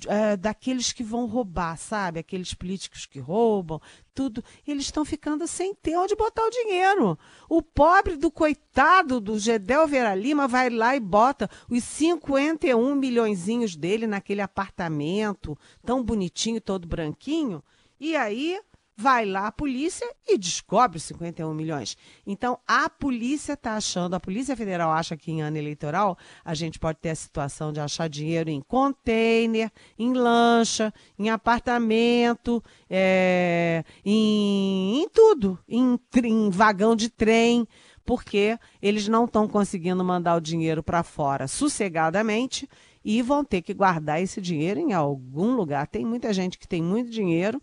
é, 0.06 0.36
daqueles 0.38 0.90
que 0.90 1.04
vão 1.04 1.26
roubar, 1.26 1.76
sabe? 1.76 2.20
Aqueles 2.20 2.54
políticos 2.54 3.04
que 3.04 3.18
roubam, 3.18 3.78
tudo, 4.14 4.42
eles 4.66 4.84
estão 4.84 5.04
ficando 5.04 5.46
sem 5.46 5.74
ter 5.74 5.98
onde 5.98 6.16
botar 6.16 6.42
o 6.42 6.50
dinheiro. 6.50 7.18
O 7.46 7.60
pobre 7.60 8.16
do 8.16 8.30
coitado 8.30 9.20
do 9.20 9.38
Gedel 9.38 9.86
Vera 9.86 10.14
Lima 10.14 10.48
vai 10.48 10.70
lá 10.70 10.96
e 10.96 11.00
bota 11.00 11.50
os 11.68 11.84
51 11.84 12.94
milhões 12.94 13.46
dele 13.76 14.06
naquele 14.06 14.40
apartamento 14.40 15.58
tão 15.84 16.02
bonitinho, 16.02 16.58
todo 16.58 16.88
branquinho, 16.88 17.62
e 18.00 18.16
aí 18.16 18.58
vai 18.96 19.26
lá 19.26 19.48
a 19.48 19.52
polícia 19.52 20.06
e 20.26 20.38
descobre 20.38 20.96
os 20.96 21.02
51 21.02 21.52
milhões. 21.52 21.96
Então, 22.26 22.58
a 22.66 22.88
polícia 22.88 23.52
está 23.52 23.76
achando, 23.76 24.14
a 24.14 24.20
Polícia 24.20 24.56
Federal 24.56 24.90
acha 24.90 25.16
que 25.16 25.30
em 25.30 25.42
ano 25.42 25.58
eleitoral 25.58 26.16
a 26.42 26.54
gente 26.54 26.78
pode 26.78 26.98
ter 26.98 27.10
a 27.10 27.14
situação 27.14 27.72
de 27.72 27.78
achar 27.78 28.08
dinheiro 28.08 28.48
em 28.48 28.62
container, 28.62 29.70
em 29.98 30.14
lancha, 30.14 30.92
em 31.18 31.28
apartamento, 31.28 32.64
é, 32.88 33.84
em, 34.02 35.02
em, 35.02 35.08
tudo, 35.10 35.58
em, 35.68 35.98
em 36.24 36.50
vagão 36.50 36.96
de 36.96 37.10
trem, 37.10 37.68
porque 38.02 38.58
eles 38.80 39.08
não 39.08 39.26
estão 39.26 39.46
conseguindo 39.46 40.02
mandar 40.02 40.36
o 40.36 40.40
dinheiro 40.40 40.82
para 40.82 41.02
fora 41.02 41.46
sossegadamente 41.46 42.66
e 43.04 43.20
vão 43.20 43.44
ter 43.44 43.62
que 43.62 43.74
guardar 43.74 44.22
esse 44.22 44.40
dinheiro 44.40 44.80
em 44.80 44.92
algum 44.92 45.54
lugar. 45.54 45.86
Tem 45.86 46.04
muita 46.04 46.32
gente 46.32 46.58
que 46.58 46.66
tem 46.66 46.82
muito 46.82 47.10
dinheiro 47.10 47.62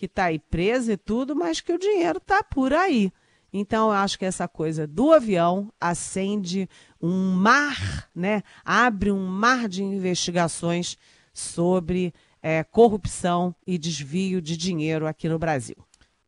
que 0.00 0.06
está 0.06 0.24
aí 0.24 0.38
presa 0.38 0.94
e 0.94 0.96
tudo, 0.96 1.36
mas 1.36 1.60
que 1.60 1.74
o 1.74 1.78
dinheiro 1.78 2.16
está 2.16 2.42
por 2.42 2.72
aí. 2.72 3.12
Então, 3.52 3.88
eu 3.88 3.92
acho 3.92 4.18
que 4.18 4.24
essa 4.24 4.48
coisa 4.48 4.86
do 4.86 5.12
avião 5.12 5.70
acende 5.78 6.66
um 6.98 7.34
mar, 7.34 8.08
né? 8.14 8.42
abre 8.64 9.12
um 9.12 9.26
mar 9.26 9.68
de 9.68 9.82
investigações 9.82 10.96
sobre 11.34 12.14
é, 12.40 12.64
corrupção 12.64 13.54
e 13.66 13.76
desvio 13.76 14.40
de 14.40 14.56
dinheiro 14.56 15.06
aqui 15.06 15.28
no 15.28 15.38
Brasil. 15.38 15.76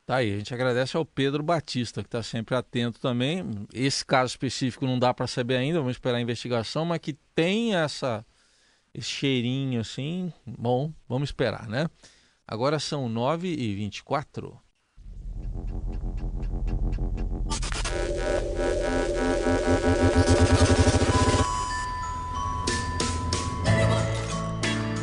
Tá 0.05 0.17
aí, 0.17 0.35
a 0.35 0.37
gente 0.37 0.53
agradece 0.53 0.95
ao 0.95 1.03
Pedro 1.03 1.41
Batista, 1.41 2.03
que 2.03 2.07
está 2.07 2.21
sempre 2.21 2.53
atento 2.53 2.99
também. 2.99 3.43
Esse 3.73 4.05
caso 4.05 4.29
específico 4.29 4.85
não 4.85 4.99
dá 4.99 5.11
para 5.15 5.25
saber 5.25 5.55
ainda, 5.55 5.79
vamos 5.79 5.95
esperar 5.95 6.17
a 6.17 6.21
investigação, 6.21 6.85
mas 6.85 6.99
que 6.99 7.13
tem 7.33 7.73
essa, 7.73 8.23
esse 8.93 9.09
cheirinho 9.09 9.81
assim, 9.81 10.31
bom, 10.45 10.93
vamos 11.09 11.29
esperar, 11.29 11.67
né? 11.67 11.89
Agora 12.47 12.77
são 12.77 13.07
9 13.07 13.47
e 13.47 13.73
24 13.73 14.59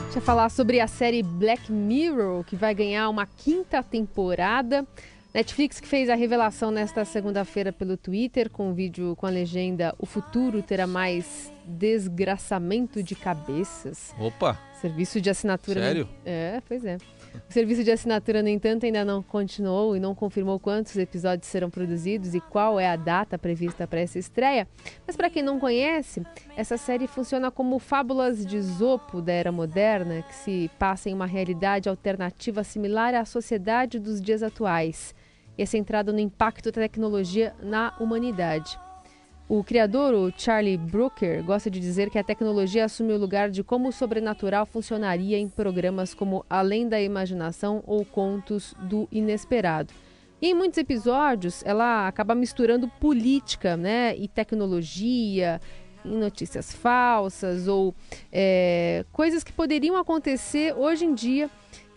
Deixa 0.03 0.19
eu 0.19 0.23
falar 0.23 0.51
sobre 0.51 0.81
a 0.81 0.87
série 0.87 1.23
Black 1.23 1.73
Mirror, 1.73 2.45
que 2.45 2.57
vai 2.57 2.75
ganhar 2.75 3.09
uma 3.09 3.25
quinta 3.25 3.83
temporada. 3.83 4.87
Netflix 5.33 5.81
que 5.81 5.87
fez 5.87 6.11
a 6.11 6.15
revelação 6.15 6.71
nesta 6.71 7.05
segunda-feira 7.05 7.73
pelo 7.73 7.97
Twitter 7.97 8.51
com 8.51 8.71
um 8.71 8.75
vídeo 8.75 9.15
com 9.15 9.27
a 9.27 9.31
legenda 9.31 9.95
O 9.99 10.05
futuro 10.05 10.61
terá 10.61 10.87
mais 10.89 11.53
desgraçamento 11.71 13.03
de 13.03 13.15
cabeças. 13.15 14.15
Opa! 14.19 14.59
Serviço 14.81 15.21
de 15.21 15.31
assinatura. 15.31 15.81
Sério? 15.81 16.09
É, 16.25 16.61
pois 16.67 16.85
é. 16.85 16.97
O 17.49 17.53
serviço 17.53 17.85
de 17.85 17.91
assinatura, 17.91 18.43
no 18.43 18.49
entanto, 18.49 18.87
ainda 18.87 19.05
não 19.05 19.23
continuou 19.23 19.97
e 19.97 20.01
não 20.01 20.15
confirmou 20.15 20.59
quantos 20.59 20.97
episódios 20.97 21.49
serão 21.49 21.71
produzidos 21.71 22.35
e 22.35 22.41
qual 22.41 22.81
é 22.81 22.89
a 22.89 22.97
data 22.97 23.39
prevista 23.39 23.87
para 23.87 24.01
essa 24.01 24.19
estreia. 24.19 24.67
Mas 25.07 25.17
para 25.17 25.31
quem 25.31 25.43
não 25.43 25.61
conhece, 25.61 26.23
essa 26.57 26.77
série 26.77 27.07
funciona 27.07 27.51
como 27.51 27.79
fábulas 27.79 28.45
de 28.45 28.61
Zopo 28.61 29.23
da 29.23 29.33
era 29.33 29.53
moderna, 29.53 30.23
que 30.23 30.35
se 30.35 30.71
passa 30.79 31.09
em 31.09 31.15
uma 31.15 31.27
realidade 31.27 31.89
alternativa 31.89 32.65
similar 32.65 33.15
à 33.15 33.25
sociedade 33.25 33.99
dos 33.99 34.21
dias 34.21 34.43
atuais 34.43 35.15
e 35.61 35.63
é 35.63 35.67
centrada 35.67 36.11
no 36.11 36.19
impacto 36.19 36.73
da 36.73 36.81
tecnologia 36.81 37.55
na 37.63 37.95
humanidade. 38.01 38.79
O 39.51 39.65
criador, 39.65 40.15
o 40.15 40.33
Charlie 40.39 40.77
Brooker, 40.77 41.43
gosta 41.43 41.69
de 41.69 41.81
dizer 41.81 42.09
que 42.09 42.17
a 42.17 42.23
tecnologia 42.23 42.85
assume 42.85 43.13
o 43.13 43.19
lugar 43.19 43.51
de 43.51 43.65
como 43.65 43.89
o 43.89 43.93
sobrenatural 43.93 44.65
funcionaria 44.65 45.37
em 45.37 45.49
programas 45.49 46.15
como 46.15 46.47
Além 46.49 46.89
da 46.89 47.03
Imaginação 47.03 47.83
ou 47.85 48.05
Contos 48.05 48.77
do 48.79 49.09
Inesperado. 49.11 49.93
E 50.41 50.47
em 50.47 50.55
muitos 50.55 50.79
episódios 50.79 51.65
ela 51.67 52.07
acaba 52.07 52.33
misturando 52.33 52.87
política 53.01 53.77
né, 53.77 54.15
e 54.17 54.29
tecnologia, 54.29 55.61
em 56.05 56.17
notícias 56.17 56.73
falsas 56.73 57.67
ou 57.67 57.93
é, 58.31 59.05
coisas 59.11 59.43
que 59.43 59.53
poderiam 59.53 59.97
acontecer 59.97 60.73
hoje 60.77 61.05
em 61.05 61.13
dia 61.13 61.51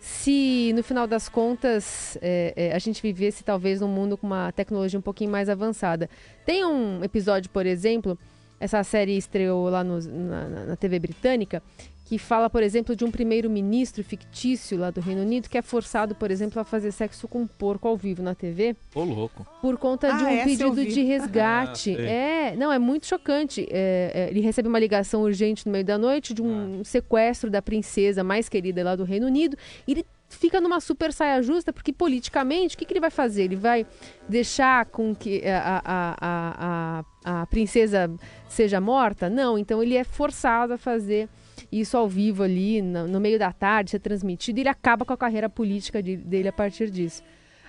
se 0.04 0.70
no 0.74 0.82
final 0.82 1.06
das 1.06 1.30
contas 1.30 2.18
é, 2.20 2.52
é, 2.54 2.72
a 2.74 2.78
gente 2.78 3.00
vivesse 3.00 3.42
talvez 3.42 3.80
num 3.80 3.88
mundo 3.88 4.18
com 4.18 4.26
uma 4.26 4.52
tecnologia 4.52 4.98
um 4.98 5.02
pouquinho 5.02 5.30
mais 5.30 5.48
avançada. 5.48 6.10
Tem 6.44 6.62
um 6.62 7.02
episódio, 7.02 7.48
por 7.48 7.64
exemplo, 7.64 8.18
essa 8.60 8.84
série 8.84 9.16
estreou 9.16 9.70
lá 9.70 9.82
no, 9.82 9.98
na, 10.02 10.48
na 10.66 10.76
TV 10.76 10.98
britânica, 10.98 11.62
que 12.04 12.18
fala, 12.18 12.50
por 12.50 12.62
exemplo, 12.62 12.94
de 12.94 13.02
um 13.04 13.10
primeiro-ministro 13.10 14.04
fictício 14.04 14.76
lá 14.78 14.90
do 14.90 15.00
Reino 15.00 15.22
Unido 15.22 15.48
que 15.48 15.56
é 15.56 15.62
forçado, 15.62 16.14
por 16.14 16.30
exemplo, 16.30 16.60
a 16.60 16.64
fazer 16.64 16.92
sexo 16.92 17.26
com 17.26 17.40
um 17.42 17.46
porco 17.46 17.88
ao 17.88 17.96
vivo 17.96 18.22
na 18.22 18.34
TV. 18.34 18.76
Ô, 18.94 19.02
louco. 19.04 19.46
Por 19.62 19.78
conta 19.78 20.12
de 20.12 20.22
Ah, 20.24 20.28
um 20.28 20.44
pedido 20.44 20.84
de 20.84 21.02
resgate. 21.02 21.96
Ah, 21.98 22.02
é, 22.02 22.56
não, 22.56 22.70
é 22.70 22.78
muito 22.78 23.06
chocante. 23.06 23.66
É, 23.70 24.10
é, 24.14 24.30
ele 24.30 24.40
recebe 24.40 24.68
uma 24.68 24.78
ligação 24.78 25.22
urgente 25.22 25.64
no 25.64 25.72
meio 25.72 25.84
da 25.84 25.96
noite 25.96 26.34
de 26.34 26.42
um 26.42 26.80
Ah. 26.80 26.84
sequestro 26.84 27.50
da 27.50 27.62
princesa 27.62 28.22
mais 28.22 28.48
querida 28.50 28.84
lá 28.84 28.94
do 28.94 29.04
Reino 29.04 29.26
Unido. 29.26 29.56
E 29.86 29.92
ele 29.92 30.04
fica 30.28 30.60
numa 30.60 30.80
super 30.80 31.12
saia 31.12 31.40
justa, 31.42 31.72
porque 31.72 31.92
politicamente, 31.92 32.74
o 32.74 32.78
que, 32.78 32.84
que 32.84 32.92
ele 32.92 33.00
vai 33.00 33.10
fazer? 33.10 33.44
Ele 33.44 33.56
vai 33.56 33.86
deixar 34.28 34.84
com 34.86 35.14
que 35.14 35.42
a, 35.46 35.80
a, 35.84 36.16
a, 36.20 37.04
a, 37.24 37.42
a 37.42 37.46
princesa 37.46 38.10
seja 38.48 38.80
morta? 38.80 39.30
Não, 39.30 39.56
então 39.56 39.82
ele 39.82 39.96
é 39.96 40.04
forçado 40.04 40.74
a 40.74 40.78
fazer 40.78 41.28
isso 41.70 41.96
ao 41.96 42.08
vivo 42.08 42.42
ali, 42.42 42.80
no, 42.82 43.06
no 43.08 43.20
meio 43.20 43.38
da 43.38 43.52
tarde, 43.52 43.90
ser 43.92 43.98
transmitido, 44.00 44.58
e 44.58 44.62
ele 44.62 44.68
acaba 44.68 45.04
com 45.04 45.12
a 45.12 45.16
carreira 45.16 45.48
política 45.48 46.02
de- 46.02 46.16
dele 46.16 46.48
a 46.48 46.52
partir 46.52 46.90
disso. 46.90 47.22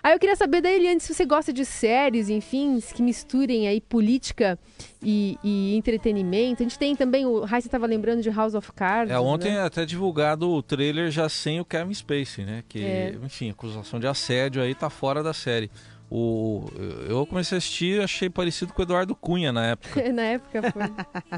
Aí 0.03 0.13
eu 0.13 0.19
queria 0.19 0.35
saber 0.35 0.61
da 0.61 0.69
Eliane 0.71 0.99
se 0.99 1.11
você 1.11 1.25
gosta 1.25 1.51
de 1.51 1.65
séries, 1.65 2.29
enfim, 2.29 2.79
que 2.93 3.01
misturem 3.01 3.67
aí 3.67 3.81
política 3.81 4.59
e, 5.01 5.35
e 5.43 5.75
entretenimento. 5.75 6.61
A 6.61 6.63
gente 6.63 6.77
tem 6.77 6.95
também, 6.95 7.25
o 7.25 7.43
Raíssa 7.43 7.67
estava 7.67 7.87
lembrando 7.87 8.21
de 8.21 8.29
House 8.29 8.53
of 8.53 8.71
Cards. 8.73 9.11
É, 9.11 9.19
ontem 9.19 9.53
né? 9.53 9.61
até 9.61 9.83
divulgado 9.83 10.47
o 10.47 10.61
trailer 10.61 11.09
já 11.09 11.27
sem 11.27 11.59
o 11.59 11.65
Kevin 11.65 11.91
Spacey, 11.95 12.45
né? 12.45 12.63
Que, 12.69 12.83
É. 12.85 13.15
enfim, 13.23 13.49
acusação 13.49 13.99
de 13.99 14.05
assédio 14.05 14.61
aí 14.61 14.75
tá 14.75 14.91
fora 14.91 15.23
da 15.23 15.33
série. 15.33 15.71
O, 16.09 16.65
eu 17.09 17.25
comecei 17.25 17.55
a 17.55 17.59
assistir 17.59 18.01
achei 18.01 18.29
parecido 18.29 18.71
com 18.71 18.81
o 18.81 18.85
Eduardo 18.85 19.15
Cunha 19.15 19.51
na 19.51 19.65
época. 19.65 20.01
na 20.13 20.21
época 20.21 20.71
foi. 20.71 20.83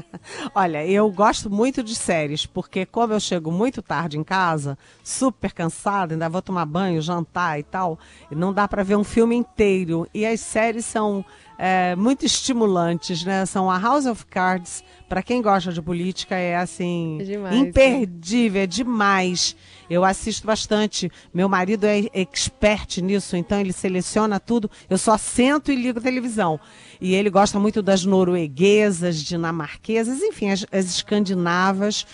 Olha, 0.54 0.86
eu 0.86 1.10
gosto 1.10 1.48
muito 1.48 1.82
de 1.82 1.94
séries, 1.94 2.44
porque 2.44 2.84
como 2.84 3.14
eu 3.14 3.20
chego 3.20 3.50
muito 3.50 3.80
tarde 3.80 4.18
em 4.18 4.24
casa, 4.24 4.76
super 5.02 5.52
cansada, 5.52 6.14
ainda 6.14 6.28
vou 6.28 6.42
tomar 6.42 6.66
banho, 6.66 7.00
jantar 7.00 7.58
e 7.58 7.62
tal, 7.62 7.98
não 8.30 8.52
dá 8.52 8.68
para 8.68 8.82
ver 8.82 8.96
um 8.96 9.04
filme 9.04 9.34
inteiro. 9.34 10.06
E 10.12 10.26
as 10.26 10.40
séries 10.40 10.84
são 10.84 11.24
é, 11.58 11.96
muito 11.96 12.24
estimulantes, 12.24 13.24
né? 13.24 13.44
São 13.44 13.70
a 13.70 13.78
House 13.78 14.06
of 14.06 14.24
Cards, 14.26 14.84
para 15.08 15.22
quem 15.22 15.42
gosta 15.42 15.72
de 15.72 15.82
política, 15.82 16.36
é 16.36 16.56
assim, 16.56 17.18
É 17.20 17.24
demais, 17.24 17.56
imperdível, 17.56 18.62
é 18.62 18.66
demais. 18.66 19.56
Eu 19.88 20.04
assisto 20.04 20.46
bastante. 20.46 21.10
Meu 21.32 21.48
marido 21.48 21.84
é 21.84 22.04
expert 22.12 23.00
nisso, 23.00 23.36
então 23.36 23.60
ele 23.60 23.72
seleciona 23.72 24.38
tudo. 24.38 24.70
Eu 24.88 24.98
só 24.98 25.16
sento 25.16 25.72
e 25.72 25.76
ligo 25.76 26.00
televisão. 26.00 26.60
E 27.00 27.14
ele 27.14 27.30
gosta 27.30 27.58
muito 27.58 27.82
das 27.82 28.04
norueguesas, 28.04 29.22
dinamarquesas, 29.22 30.20
enfim, 30.22 30.50
as, 30.50 30.66
as 30.70 30.86
escandinavas. 30.86 32.06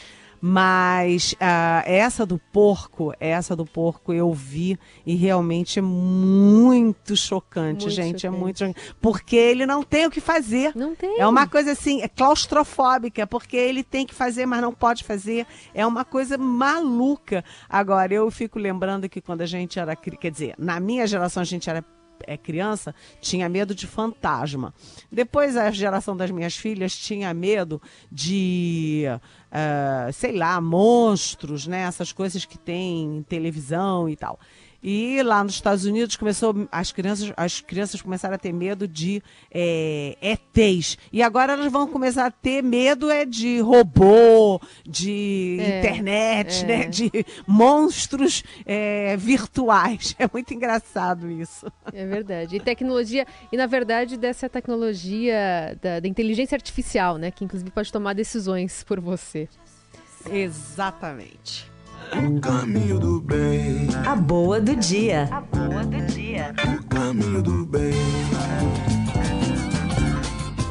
Mas 0.46 1.34
ah, 1.40 1.82
essa 1.86 2.26
do 2.26 2.38
porco, 2.38 3.14
essa 3.18 3.56
do 3.56 3.64
porco 3.64 4.12
eu 4.12 4.30
vi 4.30 4.78
e 5.06 5.14
realmente 5.14 5.78
é 5.78 5.82
muito 5.82 7.16
chocante, 7.16 7.86
Muito 7.86 7.90
gente. 7.90 8.26
É 8.26 8.28
chocante. 8.28 8.42
muito 8.42 8.58
chocante. 8.58 8.94
Porque 9.00 9.36
ele 9.36 9.64
não 9.64 9.82
tem 9.82 10.04
o 10.04 10.10
que 10.10 10.20
fazer. 10.20 10.72
Não 10.76 10.94
tem. 10.94 11.18
É 11.18 11.26
uma 11.26 11.48
coisa 11.48 11.72
assim, 11.72 12.02
é 12.02 12.08
claustrofóbica, 12.08 13.26
porque 13.26 13.56
ele 13.56 13.82
tem 13.82 14.04
que 14.04 14.14
fazer, 14.14 14.44
mas 14.44 14.60
não 14.60 14.74
pode 14.74 15.02
fazer. 15.02 15.46
É 15.72 15.86
uma 15.86 16.04
coisa 16.04 16.36
maluca. 16.36 17.42
Agora, 17.66 18.12
eu 18.12 18.30
fico 18.30 18.58
lembrando 18.58 19.08
que 19.08 19.22
quando 19.22 19.40
a 19.40 19.46
gente 19.46 19.78
era. 19.78 19.96
Quer 19.96 20.30
dizer, 20.30 20.54
na 20.58 20.78
minha 20.78 21.06
geração 21.06 21.40
a 21.40 21.46
gente 21.46 21.70
era 21.70 21.82
é, 22.26 22.36
criança, 22.36 22.94
tinha 23.20 23.48
medo 23.48 23.74
de 23.74 23.86
fantasma. 23.86 24.74
Depois 25.10 25.56
a 25.56 25.70
geração 25.70 26.16
das 26.16 26.30
minhas 26.30 26.56
filhas 26.56 26.96
tinha 26.96 27.32
medo 27.32 27.80
de, 28.10 29.04
ah, 29.50 30.08
sei 30.12 30.36
lá, 30.36 30.60
monstros, 30.60 31.66
né? 31.66 31.82
Essas 31.82 32.12
coisas 32.12 32.44
que 32.44 32.58
tem 32.58 33.18
em 33.18 33.22
televisão 33.22 34.08
e 34.08 34.16
tal. 34.16 34.38
E 34.86 35.22
lá 35.22 35.42
nos 35.42 35.54
Estados 35.54 35.86
Unidos 35.86 36.14
começou 36.14 36.68
as 36.70 36.92
crianças, 36.92 37.32
as 37.38 37.62
crianças 37.62 38.02
começaram 38.02 38.34
a 38.34 38.38
ter 38.38 38.52
medo 38.52 38.86
de 38.86 39.22
é, 39.50 40.14
ETs. 40.20 40.98
E 41.10 41.22
agora 41.22 41.54
elas 41.54 41.72
vão 41.72 41.86
começar 41.88 42.26
a 42.26 42.30
ter 42.30 42.62
medo 42.62 43.10
é 43.10 43.24
de 43.24 43.60
robô, 43.60 44.60
de 44.86 45.56
É, 45.58 45.78
internet, 45.78 46.64
é. 46.64 46.66
né? 46.66 46.86
De 46.86 47.10
monstros 47.46 48.44
é, 48.66 49.16
virtuais. 49.16 50.14
É 50.24 50.28
muito 50.32 50.52
engraçado 50.52 51.30
isso. 51.30 51.66
É 51.92 52.04
verdade. 52.06 52.56
E 52.56 52.60
tecnologia, 52.60 53.26
e 53.50 53.56
na 53.56 53.66
verdade 53.66 54.16
dessa 54.16 54.48
tecnologia 54.48 55.76
da, 55.80 56.00
da 56.00 56.08
inteligência 56.08 56.56
artificial, 56.56 57.16
né? 57.16 57.30
Que 57.30 57.44
inclusive 57.44 57.70
pode 57.70 57.90
tomar 57.90 58.12
decisões 58.12 58.82
por 58.84 59.00
você. 59.00 59.48
Exatamente. 60.30 61.73
O 62.16 62.40
caminho 62.40 62.98
do 62.98 63.20
bem, 63.20 63.88
A 64.06 64.14
boa 64.14 64.60
do 64.60 64.76
dia. 64.76 65.28
o 66.78 66.84
caminho 66.86 67.42
do 67.42 67.66
bem. 67.66 67.92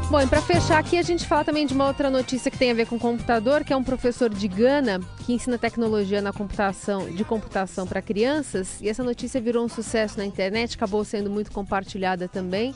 Bom, 0.10 0.22
e 0.22 0.28
para 0.28 0.42
fechar 0.42 0.78
aqui, 0.78 0.98
a 0.98 1.02
gente 1.02 1.28
fala 1.28 1.44
também 1.44 1.66
de 1.66 1.74
uma 1.74 1.88
outra 1.88 2.10
notícia 2.10 2.50
que 2.50 2.58
tem 2.58 2.72
a 2.72 2.74
ver 2.74 2.88
com 2.88 2.98
computador, 2.98 3.64
que 3.64 3.74
é 3.74 3.76
um 3.76 3.84
professor 3.84 4.30
de 4.30 4.48
Gana 4.48 5.02
que 5.26 5.34
ensina 5.34 5.58
tecnologia 5.58 6.22
na 6.22 6.32
computação, 6.32 7.10
de 7.10 7.26
computação 7.26 7.86
para 7.86 8.02
crianças. 8.02 8.80
E 8.80 8.88
essa 8.88 9.04
notícia 9.04 9.42
virou 9.42 9.66
um 9.66 9.70
sucesso 9.70 10.18
na 10.18 10.26
internet, 10.26 10.76
acabou 10.76 11.04
sendo 11.04 11.30
muito 11.30 11.52
compartilhada 11.52 12.28
também. 12.28 12.74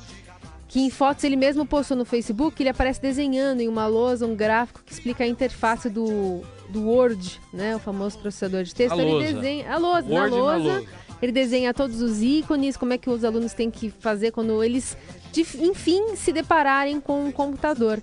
Que 0.68 0.82
em 0.82 0.90
fotos 0.90 1.24
ele 1.24 1.38
mesmo 1.38 1.66
postou 1.66 1.96
no 1.96 2.04
Facebook, 2.04 2.62
ele 2.62 2.70
aparece 2.70 3.02
desenhando 3.02 3.62
em 3.62 3.68
uma 3.70 3.88
lousa 3.88 4.26
um 4.26 4.36
gráfico 4.36 4.82
que 4.84 4.92
explica 4.92 5.24
a 5.24 5.28
interface 5.28 5.90
do, 5.90 6.42
do 6.70 6.82
Word, 6.88 7.40
né, 7.54 7.76
o 7.76 7.80
famoso 7.80 8.18
processador 8.20 8.64
de 8.64 8.74
texto. 8.76 8.94
A 8.94 9.02
ele 9.02 9.12
lousa. 9.12 9.34
desenha 9.34 9.72
a 9.74 9.78
lousa, 9.78 10.08
Word 10.08 10.14
na 10.14 10.28
na 10.30 10.36
lousa. 10.36 10.58
lousa. 10.74 10.86
Ele 11.22 11.32
desenha 11.32 11.74
todos 11.74 12.00
os 12.02 12.22
ícones, 12.22 12.78
como 12.78 12.94
é 12.94 12.98
que 12.98 13.10
os 13.10 13.24
alunos 13.24 13.52
têm 13.54 13.72
que 13.72 13.90
fazer 13.90 14.32
quando 14.32 14.64
eles, 14.64 14.96
de- 15.32 15.42
enfim, 15.66 16.16
se 16.16 16.32
depararem 16.32 17.00
com 17.02 17.26
um 17.26 17.32
computador. 17.32 18.00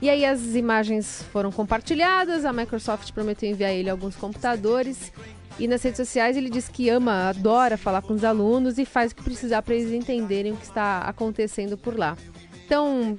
E 0.00 0.08
aí 0.08 0.24
as 0.24 0.54
imagens 0.54 1.24
foram 1.32 1.50
compartilhadas, 1.50 2.44
a 2.44 2.52
Microsoft 2.52 3.10
prometeu 3.12 3.50
enviar 3.50 3.72
ele 3.72 3.90
alguns 3.90 4.14
computadores. 4.14 5.12
E 5.58 5.66
nas 5.68 5.82
redes 5.82 5.96
sociais 5.98 6.36
ele 6.36 6.48
diz 6.48 6.68
que 6.68 6.88
ama, 6.88 7.28
adora 7.30 7.76
falar 7.76 8.00
com 8.00 8.14
os 8.14 8.22
alunos 8.24 8.78
e 8.78 8.84
faz 8.84 9.10
o 9.12 9.16
que 9.16 9.22
precisar 9.22 9.60
para 9.62 9.74
eles 9.74 9.92
entenderem 9.92 10.52
o 10.52 10.56
que 10.56 10.64
está 10.64 10.98
acontecendo 11.00 11.76
por 11.76 11.98
lá. 11.98 12.16
Então, 12.64 13.16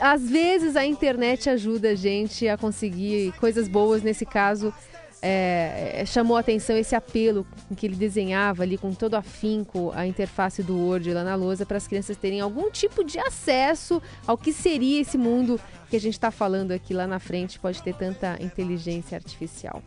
às 0.00 0.28
vezes 0.28 0.76
a 0.76 0.84
internet 0.84 1.48
ajuda 1.48 1.90
a 1.90 1.94
gente 1.94 2.46
a 2.48 2.56
conseguir 2.56 3.32
coisas 3.38 3.68
boas. 3.68 4.02
Nesse 4.02 4.26
caso, 4.26 4.72
é, 5.22 5.92
é, 5.96 6.06
chamou 6.06 6.36
a 6.36 6.40
atenção 6.40 6.76
esse 6.76 6.94
apelo 6.94 7.46
que 7.76 7.86
ele 7.86 7.96
desenhava 7.96 8.62
ali 8.62 8.78
com 8.78 8.92
todo 8.92 9.14
afinco 9.14 9.92
a 9.94 10.06
interface 10.06 10.62
do 10.62 10.76
Word 10.78 11.12
lá 11.12 11.22
na 11.22 11.34
lousa 11.34 11.66
para 11.66 11.76
as 11.76 11.86
crianças 11.86 12.16
terem 12.16 12.40
algum 12.40 12.70
tipo 12.70 13.04
de 13.04 13.18
acesso 13.18 14.00
ao 14.26 14.38
que 14.38 14.52
seria 14.52 15.00
esse 15.00 15.18
mundo 15.18 15.60
que 15.90 15.96
a 15.96 16.00
gente 16.00 16.14
está 16.14 16.30
falando 16.30 16.72
aqui 16.72 16.94
lá 16.94 17.06
na 17.06 17.18
frente. 17.18 17.58
Pode 17.58 17.82
ter 17.82 17.94
tanta 17.94 18.36
inteligência 18.40 19.16
artificial. 19.16 19.82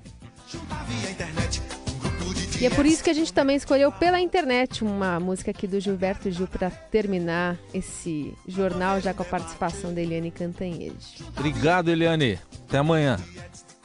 E 2.61 2.65
é 2.65 2.69
por 2.69 2.85
isso 2.85 3.03
que 3.03 3.09
a 3.09 3.13
gente 3.13 3.33
também 3.33 3.55
escolheu 3.57 3.91
pela 3.91 4.19
internet 4.21 4.83
uma 4.83 5.19
música 5.19 5.51
aqui 5.51 5.67
do 5.67 5.79
Gilberto 5.79 6.31
Gil 6.31 6.47
para 6.47 6.69
terminar 6.69 7.57
esse 7.73 8.33
jornal, 8.47 9.01
já 9.01 9.13
com 9.13 9.21
a 9.23 9.25
participação 9.25 9.93
da 9.93 10.01
Eliane 10.01 10.31
Cantanhede. 10.31 11.23
Obrigado, 11.37 11.89
Eliane. 11.89 12.39
Até 12.67 12.77
amanhã. 12.77 13.19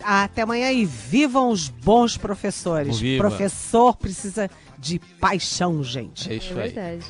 Até 0.01 0.43
amanhã 0.43 0.71
e 0.71 0.85
vivam 0.85 1.51
os 1.51 1.69
bons 1.69 2.17
professores. 2.17 3.01
Viva. 3.01 3.27
Professor 3.29 3.97
precisa 3.97 4.49
de 4.79 5.01
paixão, 5.21 5.83
gente. 5.83 6.31
É 6.31 6.37
isso 6.37 6.57
É 6.57 6.63
aí. 6.63 6.71
verdade. 6.71 7.05